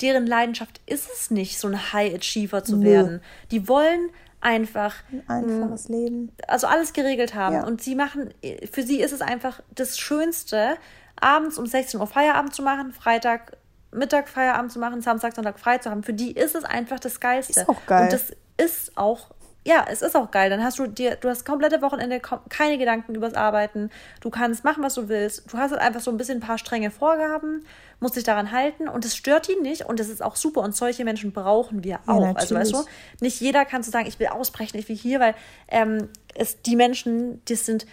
[0.00, 2.84] deren Leidenschaft ist es nicht, so ein High Achiever zu Nö.
[2.84, 3.22] werden.
[3.50, 4.10] Die wollen
[4.44, 6.30] einfach ein einfaches Leben.
[6.46, 7.54] Also alles geregelt haben.
[7.56, 7.66] Ja.
[7.66, 8.32] Und sie machen,
[8.70, 10.76] für sie ist es einfach das Schönste,
[11.20, 13.56] abends um 16 Uhr Feierabend zu machen, Freitag
[13.90, 16.02] Mittag Feierabend zu machen, Samstag, Sonntag frei zu haben.
[16.02, 17.60] Für die ist es einfach das Geilste.
[17.60, 18.04] Ist auch geil.
[18.04, 19.30] Und das ist auch,
[19.66, 20.50] ja, es ist auch geil.
[20.50, 23.90] Dann hast du dir, du hast komplette Wochenende keine Gedanken übers Arbeiten.
[24.20, 25.50] Du kannst machen, was du willst.
[25.50, 27.64] Du hast halt einfach so ein bisschen ein paar strenge Vorgaben,
[27.98, 30.60] musst dich daran halten und es stört ihn nicht und das ist auch super.
[30.60, 32.22] Und solche Menschen brauchen wir auch.
[32.22, 32.84] Ja, also weißt du,
[33.20, 35.34] nicht jeder kann so sagen, ich will ausbrechen, ich will hier, weil
[35.68, 37.86] ähm, es die Menschen, die sind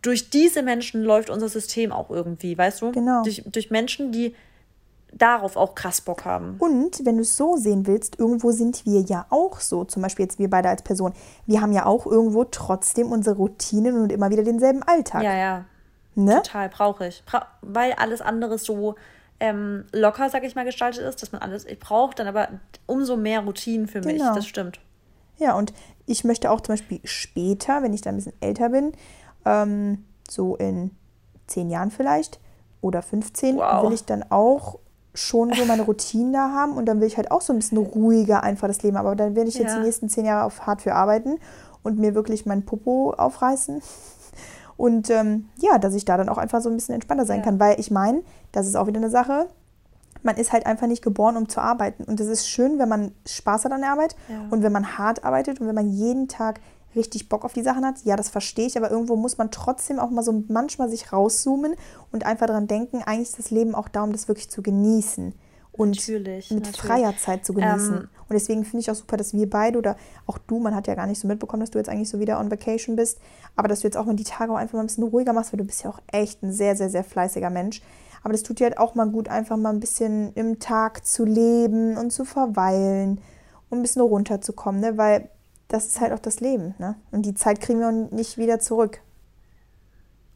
[0.00, 2.92] durch diese Menschen läuft unser System auch irgendwie, weißt du?
[2.92, 3.24] Genau.
[3.24, 4.36] Durch, durch Menschen, die
[5.18, 6.56] darauf auch krass Bock haben.
[6.58, 10.24] Und wenn du es so sehen willst, irgendwo sind wir ja auch so, zum Beispiel
[10.24, 11.12] jetzt wir beide als Person,
[11.46, 15.22] wir haben ja auch irgendwo trotzdem unsere Routinen und immer wieder denselben Alltag.
[15.22, 15.64] Ja, ja.
[16.16, 16.36] Ne?
[16.42, 17.24] Total, brauche ich.
[17.24, 18.94] Bra weil alles andere so
[19.40, 22.48] ähm, locker, sag ich mal, gestaltet ist, dass man alles braucht, dann aber
[22.86, 24.34] umso mehr Routinen für mich, genau.
[24.34, 24.80] das stimmt.
[25.38, 25.72] Ja, und
[26.06, 28.92] ich möchte auch zum Beispiel später, wenn ich dann ein bisschen älter bin,
[29.44, 30.92] ähm, so in
[31.46, 32.38] zehn Jahren vielleicht
[32.80, 33.84] oder 15, wow.
[33.84, 34.78] will ich dann auch
[35.14, 37.78] schon so meine Routinen da haben und dann will ich halt auch so ein bisschen
[37.78, 38.96] ruhiger einfach das Leben.
[38.96, 39.78] Aber dann werde ich jetzt ja.
[39.78, 41.38] die nächsten zehn Jahre auf hart für arbeiten
[41.82, 43.80] und mir wirklich mein Popo aufreißen.
[44.76, 47.44] Und ähm, ja, dass ich da dann auch einfach so ein bisschen entspannter sein ja.
[47.44, 49.46] kann, weil ich meine, das ist auch wieder eine Sache,
[50.24, 52.02] man ist halt einfach nicht geboren, um zu arbeiten.
[52.04, 54.46] Und es ist schön, wenn man Spaß hat an der Arbeit Ja.
[54.50, 56.60] und wenn man hart arbeitet und wenn man jeden Tag
[56.96, 57.96] richtig Bock auf die Sachen hat.
[58.04, 61.74] Ja, das verstehe ich, aber irgendwo muss man trotzdem auch mal so manchmal sich rauszoomen
[62.12, 65.34] und einfach daran denken, eigentlich ist das Leben auch da, um das wirklich zu genießen
[65.76, 66.80] und Natürlich, mit natürlich.
[66.80, 67.94] freier Zeit zu genießen.
[67.94, 70.86] Ähm, und deswegen finde ich auch super, dass wir beide oder auch du, man hat
[70.86, 73.18] ja gar nicht so mitbekommen, dass du jetzt eigentlich so wieder on Vacation bist,
[73.56, 75.52] aber dass du jetzt auch mal die Tage auch einfach mal ein bisschen ruhiger machst,
[75.52, 77.82] weil du bist ja auch echt ein sehr, sehr, sehr fleißiger Mensch.
[78.22, 81.24] Aber das tut dir halt auch mal gut, einfach mal ein bisschen im Tag zu
[81.24, 83.20] leben und zu verweilen
[83.68, 84.96] und ein bisschen runterzukommen, ne?
[84.96, 85.28] weil
[85.68, 86.74] das ist halt auch das Leben.
[86.78, 86.96] Ne?
[87.10, 89.00] Und die Zeit kriegen wir nicht wieder zurück.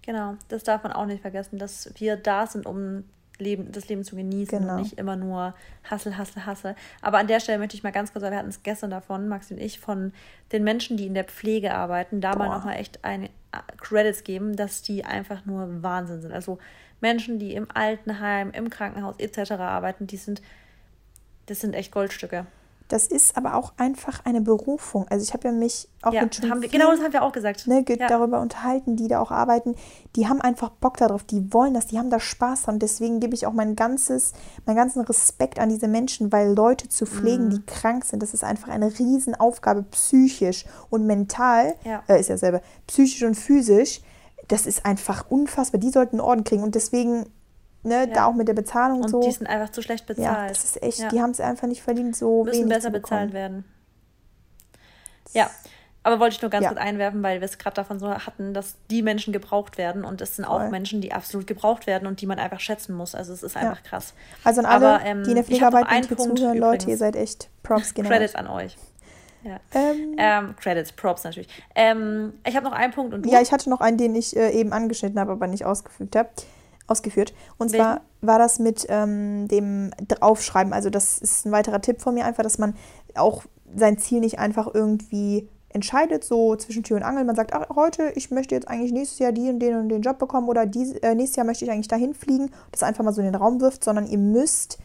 [0.02, 3.04] Genau, das darf man auch nicht vergessen, dass wir da sind, um
[3.38, 4.74] Leben, das Leben zu genießen Genau.
[4.76, 5.54] und nicht immer nur
[5.84, 6.74] Hassel, Hassel, Hassel.
[7.02, 9.28] Aber an der Stelle möchte ich mal ganz kurz, weil wir hatten es gestern davon,
[9.28, 10.12] Maxi und ich, von
[10.50, 12.56] den Menschen, die in der Pflege arbeiten, da mal Boah.
[12.56, 16.32] nochmal echt eine äh, Credits geben, dass die einfach nur Wahnsinn sind.
[16.32, 16.58] Also
[17.00, 19.52] Menschen, die im Altenheim, im Krankenhaus etc.
[19.52, 20.42] arbeiten, die sind,
[21.46, 22.46] das sind echt Goldstücke.
[22.88, 25.06] Das ist aber auch einfach eine Berufung.
[25.10, 27.12] Also ich habe ja mich auch Ja, mit schon haben wir, vielen- genau das haben
[27.12, 27.66] wir auch gesagt.
[27.66, 28.06] ne, ja.
[28.08, 29.74] darüber unterhalten, die da auch arbeiten,
[30.16, 32.76] die haben einfach Bock darauf, die wollen das, die haben da Spaß dran.
[32.76, 34.32] Und deswegen gebe ich auch mein ganzes,
[34.64, 37.50] meinen ganzen Respekt an diese Menschen, weil Leute zu pflegen, Mhm.
[37.50, 42.02] die krank sind, das ist einfach eine Riesenaufgabe, psychisch und mental, Ja.
[42.08, 44.00] äh, ist ja selber, psychisch und physisch,
[44.48, 45.78] das ist einfach unfassbar.
[45.78, 47.26] Die sollten einen Orden kriegen und deswegen,
[47.88, 48.06] ne, Ja.
[48.06, 49.20] da auch mit der Bezahlung Und so.
[49.20, 50.26] die sind einfach zu schlecht bezahlt.
[50.26, 51.08] ja, das ist echt, Ja.
[51.08, 53.64] die haben es einfach nicht verdient, so müssen wenig besser bezahlt werden.
[55.32, 55.50] Ja,
[56.02, 56.70] aber wollte ich nur ganz Ja.
[56.70, 60.20] kurz einwerfen, weil wir es gerade davon so hatten, dass die Menschen gebraucht werden und
[60.22, 60.70] es sind auch Voll.
[60.70, 63.14] Menschen, die absolut gebraucht werden und die man einfach schätzen muss.
[63.14, 64.14] Also es ist einfach krass.
[64.44, 66.38] Also an alle, Aber, ähm, die in der ich Pflege hab noch arbeiten einen Punkt
[66.38, 66.86] zuhören, Leute, übrigens.
[66.88, 68.08] ihr seid echt Props genau.
[68.08, 68.76] Credits an euch.
[69.44, 69.60] Ja.
[69.72, 71.48] Ähm, Ähm, Credits, Props natürlich.
[71.74, 73.30] Ähm, ich habe noch einen Punkt und du?
[73.30, 76.28] Ja, ich hatte noch einen, den ich äh, eben angeschnitten habe, aber nicht ausgefügt habe.
[76.88, 77.32] Ausgeführt.
[77.58, 80.72] Und zwar war das mit ähm, dem Draufschreiben.
[80.72, 82.74] Also, das ist ein weiterer Tipp von mir, einfach, dass man
[83.14, 83.44] auch
[83.76, 87.24] sein Ziel nicht einfach irgendwie entscheidet, so zwischen Tür und Angel.
[87.24, 90.02] Man sagt, ach, heute, ich möchte jetzt eigentlich nächstes Jahr die und den und den
[90.02, 93.12] Job bekommen oder dies, äh, nächstes Jahr möchte ich eigentlich dahin fliegen, das einfach mal
[93.12, 94.78] so in den Raum wirft, sondern ihr müsst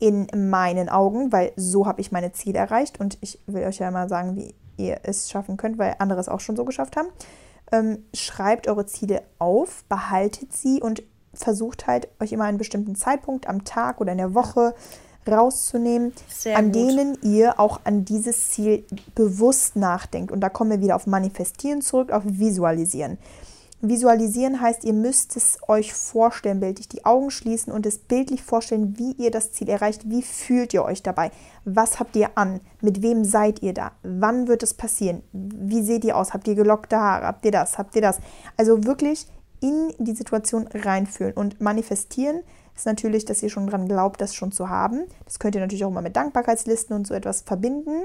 [0.00, 3.90] in meinen Augen, weil so habe ich meine Ziele erreicht und ich will euch ja
[3.90, 7.08] mal sagen, wie ihr es schaffen könnt, weil andere es auch schon so geschafft haben.
[7.72, 11.02] Ähm, schreibt eure Ziele auf, behaltet sie und
[11.34, 14.74] versucht halt euch immer einen bestimmten Zeitpunkt am Tag oder in der Woche
[15.26, 16.74] rauszunehmen, Sehr an gut.
[16.74, 20.30] denen ihr auch an dieses Ziel bewusst nachdenkt.
[20.32, 23.18] Und da kommen wir wieder auf Manifestieren zurück, auf Visualisieren.
[23.80, 28.98] Visualisieren heißt, ihr müsst es euch vorstellen, bildlich die Augen schließen und es bildlich vorstellen,
[28.98, 30.08] wie ihr das Ziel erreicht.
[30.08, 31.30] Wie fühlt ihr euch dabei?
[31.66, 32.60] Was habt ihr an?
[32.80, 33.92] Mit wem seid ihr da?
[34.02, 35.22] Wann wird es passieren?
[35.32, 36.32] Wie seht ihr aus?
[36.32, 37.26] Habt ihr gelockte Haare?
[37.26, 37.76] Habt ihr das?
[37.76, 38.20] Habt ihr das?
[38.56, 39.26] Also wirklich
[39.64, 42.40] in die Situation reinfühlen und manifestieren
[42.76, 45.04] ist natürlich, dass ihr schon dran glaubt, das schon zu haben.
[45.24, 48.04] Das könnt ihr natürlich auch immer mit Dankbarkeitslisten und so etwas verbinden.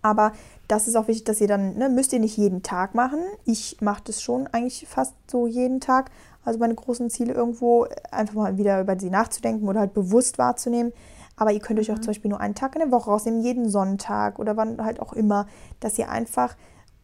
[0.00, 0.32] Aber
[0.66, 3.20] das ist auch wichtig, dass ihr dann, ne, müsst ihr nicht jeden Tag machen.
[3.44, 6.10] Ich mache das schon eigentlich fast so jeden Tag.
[6.44, 10.92] Also meine großen Ziele irgendwo einfach mal wieder über sie nachzudenken oder halt bewusst wahrzunehmen.
[11.36, 13.68] Aber ihr könnt euch auch zum Beispiel nur einen Tag in der Woche rausnehmen, jeden
[13.68, 15.46] Sonntag oder wann halt auch immer,
[15.80, 16.56] dass ihr einfach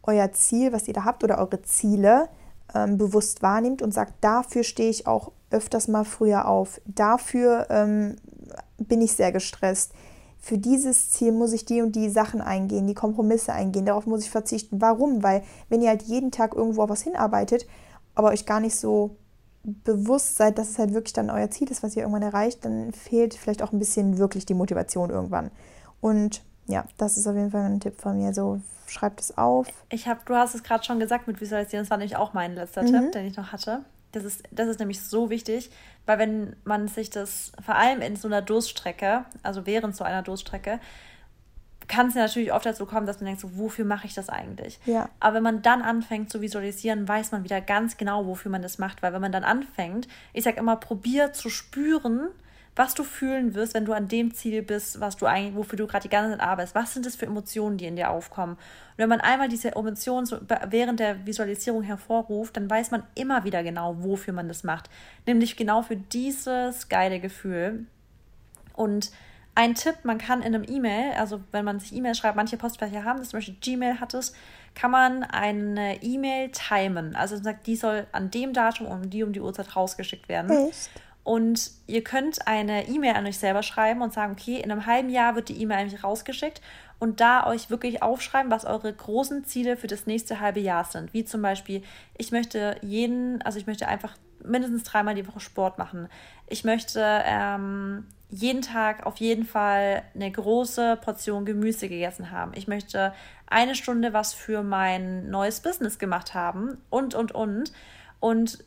[0.03, 2.27] euer Ziel, was ihr da habt oder eure Ziele
[2.73, 6.79] ähm, bewusst wahrnehmt und sagt, dafür stehe ich auch öfters mal früher auf.
[6.85, 8.15] Dafür ähm,
[8.77, 9.93] bin ich sehr gestresst
[10.39, 14.23] für dieses Ziel muss ich die und die Sachen eingehen, die Kompromisse eingehen, darauf muss
[14.23, 14.81] ich verzichten.
[14.81, 15.21] Warum?
[15.21, 17.67] Weil wenn ihr halt jeden Tag irgendwo auf was hinarbeitet,
[18.15, 19.17] aber euch gar nicht so
[19.63, 22.93] bewusst seid, dass es halt wirklich dann euer Ziel ist, was ihr irgendwann erreicht, dann
[22.93, 25.51] fehlt vielleicht auch ein bisschen wirklich die Motivation irgendwann.
[25.99, 28.33] Und ja, das ist auf jeden Fall ein Tipp von mir.
[28.33, 29.67] So, schreibt es auf.
[29.89, 32.55] Ich habe, du hast es gerade schon gesagt mit Visualisieren, das war nämlich auch mein
[32.55, 32.87] letzter Mhm.
[32.87, 33.81] Tipp, den ich noch hatte.
[34.11, 35.69] Das ist, das ist nämlich so wichtig,
[36.05, 40.23] weil wenn man sich das, vor allem in so einer Durststrecke, also während so einer
[40.23, 40.79] Durststrecke,
[41.87, 44.29] kann es ja natürlich oft dazu kommen, dass man denkt, so, wofür mache ich das
[44.29, 44.79] eigentlich?
[44.85, 45.09] Ja.
[45.19, 48.77] Aber wenn man dann anfängt zu visualisieren, weiß man wieder ganz genau, wofür man das
[48.77, 49.01] macht.
[49.01, 52.27] Weil wenn man dann anfängt, ich sage immer, probier zu spüren,
[52.75, 55.87] was du fühlen wirst, wenn du an dem Ziel bist, was du eigentlich, wofür du
[55.87, 56.75] gerade die ganze Zeit arbeitest.
[56.75, 58.53] Was sind das für Emotionen, die in dir aufkommen?
[58.53, 60.37] Und wenn man einmal diese Emotionen so
[60.69, 64.89] während der Visualisierung hervorruft, dann weiß man immer wieder genau, wofür man das macht.
[65.25, 67.85] Nämlich genau für dieses geile Gefühl.
[68.73, 69.11] Und
[69.55, 73.03] ein Tipp, man kann in einem E-Mail, also wenn man sich E-Mail schreibt, manche Postfächer
[73.03, 74.31] haben das, zum Beispiel Gmail hat es,
[74.73, 77.13] kann man eine E-Mail timen.
[77.13, 80.69] Also man sagt, die soll an dem Datum um die um die Uhrzeit rausgeschickt werden.
[80.69, 80.89] Echt?
[81.29, 85.11] Und ihr könnt eine E-Mail an euch selber schreiben und sagen, okay, in einem halben
[85.11, 86.59] Jahr wird die E-Mail eigentlich rausgeschickt
[86.97, 91.13] und da euch wirklich aufschreiben, was eure großen Ziele für das nächste halbe Jahr sind.
[91.13, 91.83] Wie zum Beispiel,
[92.17, 96.09] ich möchte jeden, also ich möchte einfach mindestens dreimal die Woche Sport machen.
[96.47, 102.53] Ich möchte ähm, jeden Tag auf jeden Fall eine große Portion Gemüse gegessen haben.
[102.55, 103.13] Ich möchte
[103.45, 107.71] eine Stunde was für mein neues Business gemacht haben und, und, und.
[108.19, 108.63] Und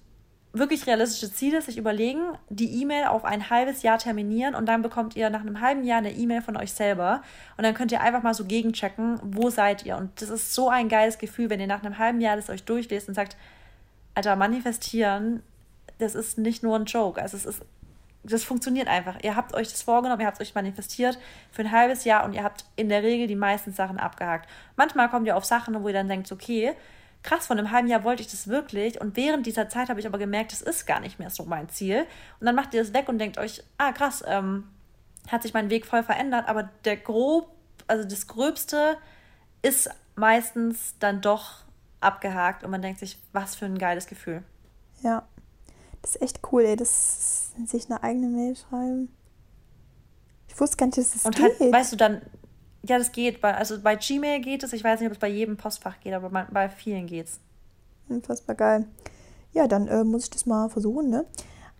[0.52, 5.16] wirklich realistische Ziele sich überlegen, die E-Mail auf ein halbes Jahr terminieren und dann bekommt
[5.16, 7.22] ihr nach einem halben Jahr eine E-Mail von euch selber
[7.56, 9.96] und dann könnt ihr einfach mal so gegenchecken, wo seid ihr.
[9.96, 12.64] Und das ist so ein geiles Gefühl, wenn ihr nach einem halben Jahr das euch
[12.64, 13.36] durchlest und sagt,
[14.14, 15.42] Alter, manifestieren,
[15.98, 17.20] das ist nicht nur ein Joke.
[17.20, 17.62] Also es ist,
[18.22, 19.16] das funktioniert einfach.
[19.22, 21.18] Ihr habt euch das vorgenommen, ihr habt euch manifestiert
[21.50, 24.50] für ein halbes Jahr und ihr habt in der Regel die meisten Sachen abgehakt.
[24.76, 26.74] Manchmal kommt ihr auf Sachen, wo ihr dann denkt, okay,
[27.22, 30.06] krass, von einem halben Jahr wollte ich das wirklich und während dieser Zeit habe ich
[30.06, 32.06] aber gemerkt, das ist gar nicht mehr so mein Ziel.
[32.40, 34.64] Und dann macht ihr das weg und denkt euch, ah krass, ähm,
[35.28, 37.48] hat sich mein Weg voll verändert, aber der grob,
[37.86, 38.96] also das Gröbste
[39.62, 41.62] ist meistens dann doch
[42.00, 44.42] abgehakt und man denkt sich, was für ein geiles Gefühl.
[45.02, 45.24] Ja,
[46.02, 49.14] das ist echt cool, ey, das sich eine eigene Mail schreiben.
[50.48, 51.60] Ich wusste gar nicht, dass das und geht.
[51.60, 52.22] halt, weißt du, dann
[52.84, 53.40] ja, das geht.
[53.40, 54.72] Bei, also bei Gmail geht es.
[54.72, 57.40] Ich weiß nicht, ob es bei jedem Postfach geht, aber bei, bei vielen geht's.
[58.08, 58.86] Unfassbar geil.
[59.52, 61.24] Ja, dann äh, muss ich das mal versuchen, ne?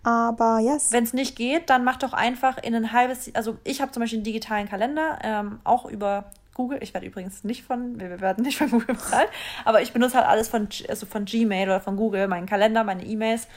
[0.02, 0.74] Aber ja.
[0.74, 0.92] Yes.
[0.92, 3.34] Wenn es nicht geht, dann mach doch einfach in ein halbes.
[3.34, 6.78] Also ich habe zum Beispiel einen digitalen Kalender, ähm, auch über Google.
[6.82, 9.28] Ich werde übrigens nicht von, wir werden nicht von Google bezahlt,
[9.64, 13.04] aber ich benutze halt alles von, also von Gmail oder von Google, meinen Kalender, meine
[13.04, 13.48] E-Mails.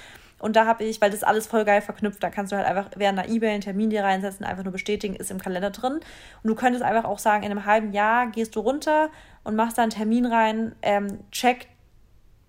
[0.46, 2.92] Und da habe ich, weil das alles voll geil verknüpft, da kannst du halt einfach
[2.98, 5.94] während einer E-Mail einen Termin dir reinsetzen, einfach nur bestätigen, ist im Kalender drin.
[5.94, 6.02] Und
[6.44, 9.10] du könntest einfach auch sagen, in einem halben Jahr gehst du runter
[9.44, 11.66] und machst da einen Termin rein, ähm, check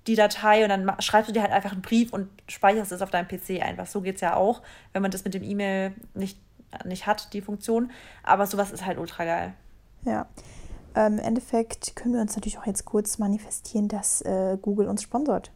[0.07, 3.09] die Datei und dann schreibst du dir halt einfach einen Brief und speicherst es auf
[3.09, 3.87] deinem PC einfach.
[3.87, 4.61] So geht es ja auch,
[4.93, 6.39] wenn man das mit dem E-Mail nicht,
[6.85, 7.91] nicht hat, die Funktion.
[8.25, 9.55] Aber sowas ist halt ultra geil.
[10.05, 10.27] Ja.
[10.95, 15.03] Ähm, Im Endeffekt können wir uns natürlich auch jetzt kurz manifestieren, dass äh, Google uns
[15.03, 15.51] sponsort.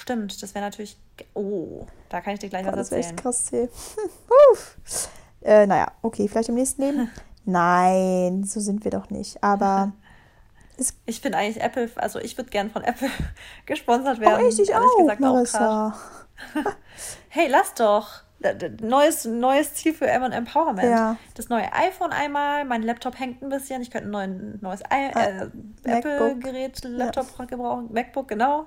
[0.00, 0.98] Stimmt, das wäre natürlich.
[1.34, 3.16] Oh, da kann ich dir gleich Boah, was erzählen.
[3.22, 5.08] Das wäre echt krass,
[5.42, 7.10] äh, naja, okay, vielleicht im nächsten Leben.
[7.44, 9.42] Nein, so sind wir doch nicht.
[9.42, 9.92] Aber.
[11.06, 13.08] ich finde eigentlich Apple, also ich würde gern von Apple
[13.66, 14.44] gesponsert werden.
[14.44, 15.88] Oh, ich, ich auch, gesagt, Marissa.
[15.88, 16.24] Auch
[17.28, 18.22] hey, lass doch.
[18.82, 20.90] Neues, neues Ziel für M Empowerment.
[20.90, 21.16] Ja.
[21.34, 25.48] Das neue iPhone einmal, mein Laptop hängt ein bisschen, ich könnte ein neues äh,
[25.84, 27.44] Apple-Gerät, Laptop ja.
[27.46, 28.66] gebrauchen, MacBook, genau.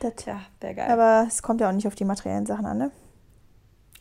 [0.00, 0.90] Das, ja, wäre geil.
[0.90, 2.90] Aber es kommt ja auch nicht auf die materiellen Sachen an, ne?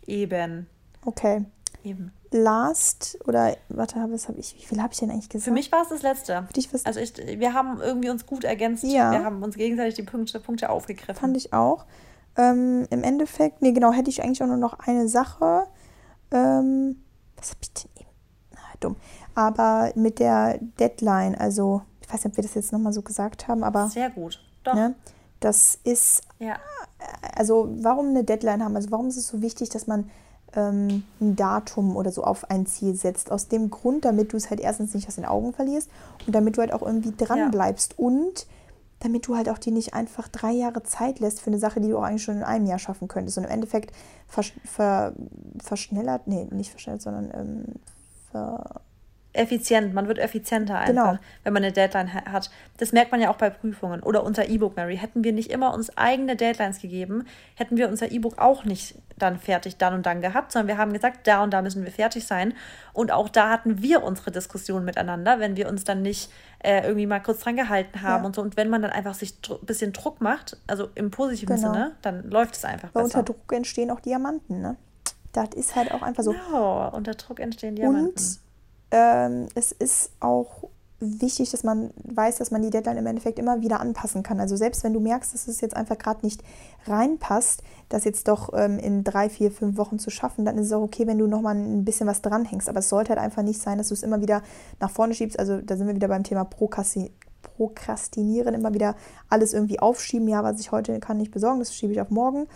[0.06, 0.68] Eben.
[1.06, 1.46] Okay.
[1.84, 2.12] Eben.
[2.32, 4.56] Last oder warte, was habe ich?
[4.58, 5.46] Wie viel habe ich denn eigentlich gesagt?
[5.46, 6.44] Für mich war es das letzte.
[6.48, 6.86] Für dich was?
[6.86, 8.84] Also ich, wir haben irgendwie uns gut ergänzt.
[8.84, 9.12] Ja.
[9.12, 11.16] Wir haben uns gegenseitig die Punkte, Punkte aufgegriffen.
[11.16, 11.86] Fand ich auch.
[12.38, 15.68] Ähm, Im Endeffekt, nee, genau, hätte ich eigentlich auch nur noch eine Sache.
[16.32, 16.98] Ähm,
[17.38, 18.10] was habe ich denn eben?
[18.52, 18.96] Na, dumm.
[19.36, 23.48] Aber mit der Deadline, also ich weiß nicht, ob wir das jetzt nochmal so gesagt
[23.48, 23.90] haben, aber.
[23.90, 24.44] Sehr gut.
[24.64, 24.74] Doch.
[24.74, 24.96] Ne?
[25.46, 26.58] Das ist, ja.
[27.36, 28.76] also warum eine Deadline haben?
[28.76, 30.10] Also warum ist es so wichtig, dass man
[30.56, 33.32] ähm, ein Datum oder so auf ein Ziel setzt?
[33.32, 35.92] Aus dem Grund, damit du es halt erstens nicht aus den Augen verlierst
[36.26, 37.50] und damit du halt auch irgendwie dran ja.
[37.50, 38.48] bleibst und
[39.02, 41.90] damit du halt auch dir nicht einfach drei Jahre Zeit lässt für eine Sache, die
[41.90, 43.38] du auch eigentlich schon in einem Jahr schaffen könntest.
[43.38, 43.94] Und im Endeffekt
[44.28, 45.14] versch ver
[45.64, 47.66] verschnellert, nee, nicht verschnellert, sondern ähm,
[48.32, 48.82] ver
[49.36, 51.18] effizient, man wird effizienter einfach, genau.
[51.44, 52.50] wenn man eine Deadline ha hat.
[52.78, 54.98] Das merkt man ja auch bei Prüfungen oder unser E-Book, Mary.
[54.98, 57.26] Hätten wir nicht immer uns eigene Deadlines gegeben,
[57.56, 60.92] hätten wir unser E-Book auch nicht dann fertig dann und dann gehabt, sondern wir haben
[60.92, 62.54] gesagt, da und da müssen wir fertig sein.
[62.94, 67.06] Und auch da hatten wir unsere Diskussion miteinander, wenn wir uns dann nicht äh, irgendwie
[67.06, 68.28] mal kurz dran gehalten haben ja.
[68.28, 68.42] und so.
[68.42, 71.74] Und wenn man dann einfach sich ein bisschen Druck macht, also im positiven genau.
[71.74, 73.20] Sinne, dann läuft es einfach Weil besser.
[73.20, 74.76] Unter Druck entstehen auch Diamanten, ne?
[75.32, 76.32] Das ist halt auch einfach so.
[76.32, 78.10] Genau, unter Druck entstehen Diamanten.
[78.10, 78.40] Und
[78.92, 80.70] ähm, es ist auch
[81.00, 84.40] wichtig, dass man weiß, dass man die Deadline im Endeffekt immer wieder anpassen kann.
[84.40, 86.42] Also selbst wenn du merkst, dass es jetzt einfach gerade nicht
[86.88, 90.74] reinpasst, das jetzt doch ähm, in drei, vier, fünf Wochen zu schaffen, dann ist es
[90.74, 92.70] auch okay, wenn du nochmal ein bisschen was dranhängst.
[92.70, 94.42] Aber es sollte halt einfach nicht sein, dass du es immer wieder
[94.80, 95.38] nach vorne schiebst.
[95.38, 97.12] Also da sind wir wieder beim Thema Prokrasti
[97.42, 98.96] Prokrastinieren, immer wieder
[99.30, 100.28] alles irgendwie aufschieben.
[100.28, 102.48] Ja, was ich heute kann nicht besorgen, das schiebe ich auf morgen.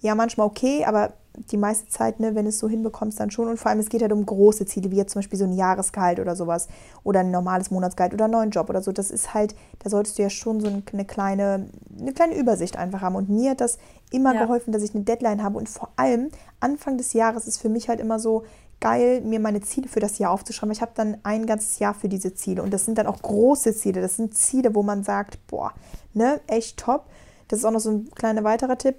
[0.00, 1.12] Ja, manchmal okay, aber
[1.50, 3.48] die meiste Zeit, ne, wenn du es so hinbekommst, dann schon.
[3.48, 5.52] Und vor allem, es geht halt um große Ziele, wie jetzt zum Beispiel so ein
[5.52, 6.68] Jahresgehalt oder sowas
[7.04, 8.92] oder ein normales Monatsgehalt oder einen neuen Job oder so.
[8.92, 11.68] Das ist halt, da solltest du ja schon so eine kleine,
[11.98, 13.16] eine kleine Übersicht einfach haben.
[13.16, 13.78] Und mir hat das
[14.10, 14.42] immer ja.
[14.42, 15.58] geholfen, dass ich eine Deadline habe.
[15.58, 16.30] Und vor allem,
[16.60, 18.44] Anfang des Jahres ist für mich halt immer so
[18.80, 20.72] geil, mir meine Ziele für das Jahr aufzuschreiben.
[20.72, 22.62] Ich habe dann ein ganzes Jahr für diese Ziele.
[22.62, 24.00] Und das sind dann auch große Ziele.
[24.00, 25.72] Das sind Ziele, wo man sagt, boah,
[26.14, 27.06] ne, echt top.
[27.48, 28.96] Das ist auch noch so ein kleiner weiterer Tipp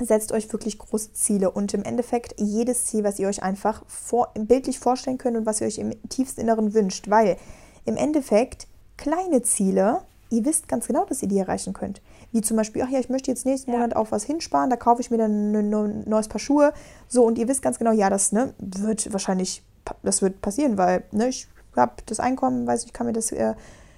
[0.00, 4.32] setzt euch wirklich große Ziele und im Endeffekt jedes Ziel, was ihr euch einfach vor,
[4.38, 7.36] bildlich vorstellen könnt und was ihr euch im tiefsten Inneren wünscht, weil
[7.84, 8.66] im Endeffekt
[8.96, 12.02] kleine Ziele ihr wisst ganz genau, dass ihr die erreichen könnt.
[12.32, 13.76] Wie zum Beispiel, ach ja, ich möchte jetzt nächsten ja.
[13.76, 16.72] Monat auf was hinsparen, da kaufe ich mir dann ein neues Paar Schuhe.
[17.08, 19.62] So, und ihr wisst ganz genau, ja, das ne, wird wahrscheinlich,
[20.02, 23.54] das wird passieren, weil ne, ich habe das Einkommen, weiß ich, kann mir das äh,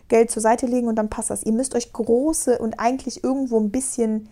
[0.09, 1.43] Geld zur Seite legen und dann passt das.
[1.43, 4.29] Ihr müsst euch große und eigentlich irgendwo ein bisschen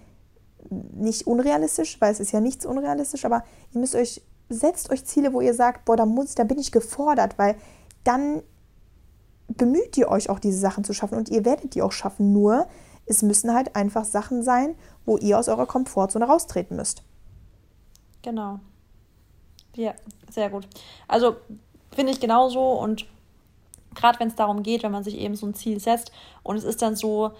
[0.71, 5.33] nicht unrealistisch, weil es ist ja nichts unrealistisch, aber ihr müsst euch, setzt euch Ziele,
[5.33, 7.57] wo ihr sagt, boah, da muss, da bin ich gefordert, weil
[8.05, 8.43] dann
[9.49, 12.33] bemüht ihr euch auch diese Sachen zu schaffen und ihr werdet die auch schaffen.
[12.33, 12.67] Nur
[13.07, 17.03] es müssen halt einfach Sachen sein, wo ihr aus eurer Komfortzone raustreten müsst.
[18.23, 18.61] Genau.
[19.77, 19.95] Ja,
[20.31, 20.67] sehr gut.
[21.09, 21.37] Also
[21.93, 23.07] finde ich genauso und
[23.95, 26.11] gerade wenn es darum geht, wenn man sich eben so ein Ziel setzt
[26.43, 27.33] und es ist dann so,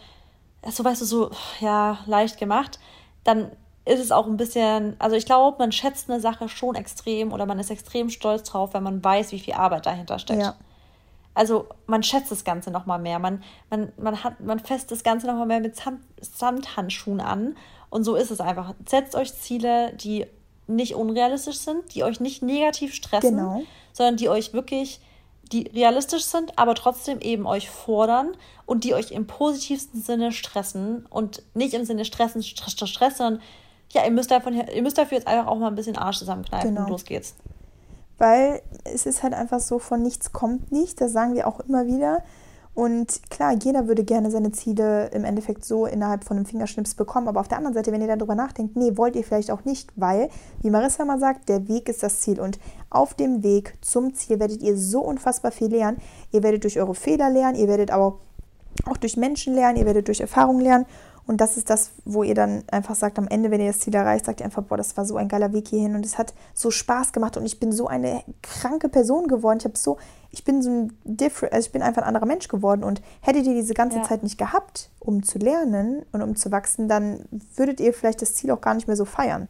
[0.71, 2.79] so weißt du, so ja, leicht gemacht,
[3.25, 3.51] dann
[3.87, 7.45] ist es auch ein bisschen, also ich glaube, man schätzt eine Sache schon extrem oder
[7.45, 10.41] man ist extrem stolz drauf, wenn man weiß, wie viel Arbeit dahinter steckt.
[10.41, 10.55] Ja.
[11.35, 13.19] Also man schätzt das Ganze nochmal mehr.
[13.19, 17.57] Man, man, man, hat, man fässt das Ganze nochmal mehr mit Samt, Samthandschuhen an.
[17.91, 18.75] Und so ist es einfach.
[18.87, 20.27] Setzt euch Ziele, die
[20.67, 23.63] nicht unrealistisch sind, die euch nicht negativ stressen, genau.
[23.93, 25.01] sondern die euch wirklich,
[25.53, 28.37] die realistisch sind, aber trotzdem eben euch fordern
[28.67, 33.43] und die euch im positivsten Sinne stressen und nicht im Sinne stressen, Stress, Stress, sondern
[33.91, 36.71] ja, ihr müsst, davon, ihr müsst dafür jetzt einfach auch mal ein bisschen Arsch zusammenkneifen
[36.71, 36.83] genau.
[36.83, 37.35] und los geht's
[38.19, 41.87] weil es ist halt einfach so, von nichts kommt nichts, das sagen wir auch immer
[41.87, 42.23] wieder.
[42.75, 47.29] Und klar, jeder würde gerne seine Ziele im Endeffekt so innerhalb von einem Fingerschnips bekommen.
[47.29, 49.93] Aber auf der anderen Seite, wenn ihr darüber nachdenkt, nee, wollt ihr vielleicht auch nicht,
[49.95, 50.29] weil,
[50.61, 52.41] wie Marissa mal sagt, der Weg ist das Ziel.
[52.41, 52.59] Und
[52.91, 55.99] auf dem Weg zum Ziel werdet ihr so unfassbar viel lernen.
[56.33, 58.19] Ihr werdet durch eure Fehler lernen, ihr werdet aber
[58.87, 60.87] auch durch Menschen lernen, ihr werdet durch Erfahrung lernen.
[61.27, 63.95] Und das ist das, wo ihr dann einfach sagt, am Ende, wenn ihr das Ziel
[63.95, 66.35] erreicht, sagt ihr einfach, boah, das war so ein geiler Weg hierhin und es hat
[66.53, 69.59] so Spaß gemacht und ich bin so eine kranke Person geworden.
[69.59, 69.97] Ich habe so,
[70.31, 73.47] ich bin so ein different, also ich bin einfach ein anderer Mensch geworden und hättet
[73.47, 74.03] ihr diese ganze ja.
[74.03, 77.25] Zeit nicht gehabt, um zu lernen und um zu wachsen, dann
[77.57, 79.49] würdet ihr vielleicht das Ziel auch gar nicht mehr so feiern.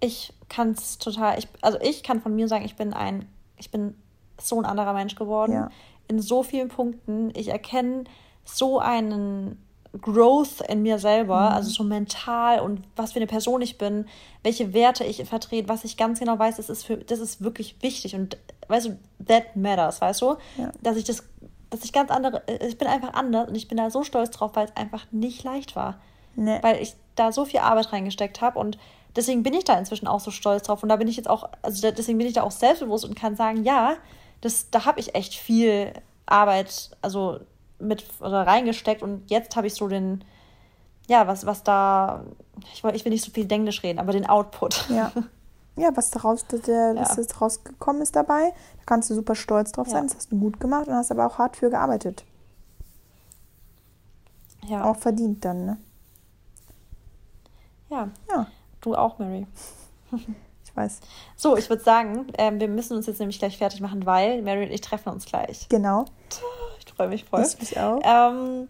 [0.00, 3.24] Ich kann es total, ich, also ich kann von mir sagen, ich bin ein,
[3.56, 3.94] ich bin
[4.40, 5.52] so ein anderer Mensch geworden.
[5.52, 5.70] Ja.
[6.08, 7.32] In so vielen Punkten.
[7.34, 8.04] Ich erkenne
[8.44, 9.62] so einen
[10.00, 11.56] Growth in mir selber, mhm.
[11.56, 14.06] also so mental und was für eine Person ich bin,
[14.42, 17.76] welche Werte ich vertrete, was ich ganz genau weiß, das ist, für, das ist wirklich
[17.80, 18.36] wichtig und
[18.68, 20.36] weißt du, that matters, weißt du?
[20.58, 20.70] Ja.
[20.82, 21.24] Dass ich das,
[21.70, 24.52] dass ich ganz andere, ich bin einfach anders und ich bin da so stolz drauf,
[24.54, 25.98] weil es einfach nicht leicht war.
[26.36, 26.58] Nee.
[26.62, 28.78] Weil ich da so viel Arbeit reingesteckt habe und
[29.16, 31.48] deswegen bin ich da inzwischen auch so stolz drauf und da bin ich jetzt auch,
[31.62, 33.96] also deswegen bin ich da auch selbstbewusst und kann sagen, ja,
[34.40, 35.92] das, da habe ich echt viel
[36.26, 37.40] Arbeit, also
[37.78, 40.24] mit oder reingesteckt und jetzt habe ich so den,
[41.06, 42.24] ja, was, was da,
[42.72, 44.88] ich, ich will nicht so viel Englisch reden, aber den Output.
[44.90, 45.12] Ja.
[45.80, 47.02] Ja, was daraus, der, ja.
[47.02, 50.08] was rausgekommen ist dabei, da kannst du super stolz drauf sein, ja.
[50.08, 52.24] das hast du gut gemacht und hast aber auch hart für gearbeitet.
[54.66, 54.82] Ja.
[54.82, 55.78] Auch verdient dann, ne?
[57.90, 58.08] Ja.
[58.28, 58.48] Ja.
[58.80, 59.46] Du auch, Mary.
[60.64, 60.98] ich weiß.
[61.36, 64.64] So, ich würde sagen, äh, wir müssen uns jetzt nämlich gleich fertig machen, weil Mary
[64.64, 65.68] und ich treffen uns gleich.
[65.68, 66.06] Genau
[66.98, 67.42] freue mich voll.
[67.42, 68.00] Ich mich auch.
[68.02, 68.68] Ähm,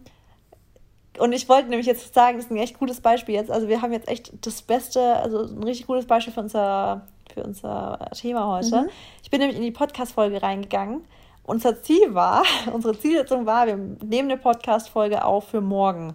[1.17, 3.51] und ich wollte nämlich jetzt sagen, das ist ein echt gutes Beispiel jetzt.
[3.51, 7.43] Also wir haben jetzt echt das Beste, also ein richtig gutes Beispiel für unser, für
[7.43, 8.83] unser Thema heute.
[8.83, 8.89] Mhm.
[9.23, 11.03] Ich bin nämlich in die Podcast-Folge reingegangen.
[11.43, 16.13] Unser Ziel war, unsere Zielsetzung war, wir nehmen eine Podcast-Folge auf für morgen.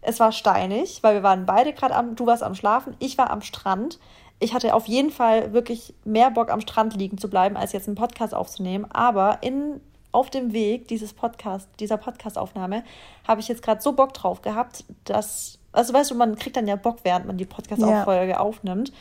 [0.00, 3.30] Es war steinig, weil wir waren beide gerade am, du warst am Schlafen, ich war
[3.30, 3.98] am Strand.
[4.40, 7.88] Ich hatte auf jeden Fall wirklich mehr Bock am Strand liegen zu bleiben, als jetzt
[7.88, 8.86] einen Podcast aufzunehmen.
[8.90, 9.80] Aber in
[10.14, 12.84] auf dem Weg dieses Podcast, dieser Podcastaufnahme,
[13.26, 16.66] habe ich jetzt gerade so Bock drauf gehabt, dass, also weißt du, man kriegt dann
[16.66, 18.40] ja Bock, während man die Podcast-Folge ja.
[18.40, 18.92] aufnimmt.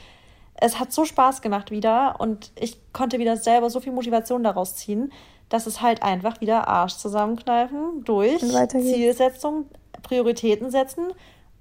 [0.55, 4.75] Es hat so Spaß gemacht wieder und ich konnte wieder selber so viel Motivation daraus
[4.75, 5.11] ziehen,
[5.49, 9.65] dass es halt einfach wieder Arsch zusammenkneifen durch Zielsetzung,
[10.01, 11.11] Prioritäten setzen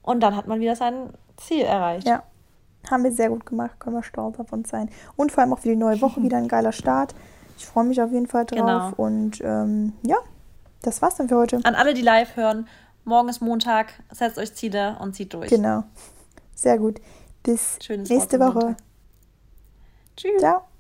[0.03, 2.07] und dann hat man wieder sein Ziel erreicht.
[2.07, 2.23] Ja,
[2.91, 4.89] haben wir sehr gut gemacht, können wir stolz auf uns sein.
[5.17, 7.15] Und vor allem auch für die neue Woche wieder ein geiler Start.
[7.63, 8.59] Ich freue mich auf jeden Fall drauf.
[8.59, 8.93] Genau.
[8.97, 10.17] Und ähm, ja,
[10.83, 11.61] das war's dann für heute.
[11.63, 12.67] An alle, die live hören,
[13.05, 15.49] morgen ist Montag, setzt euch Ziele und zieht durch.
[15.49, 15.85] Genau.
[16.57, 17.01] Sehr gut.
[17.45, 18.77] Bis Schönes nächste Woche.
[20.17, 20.41] Tschüss.
[20.41, 20.72] Ciao.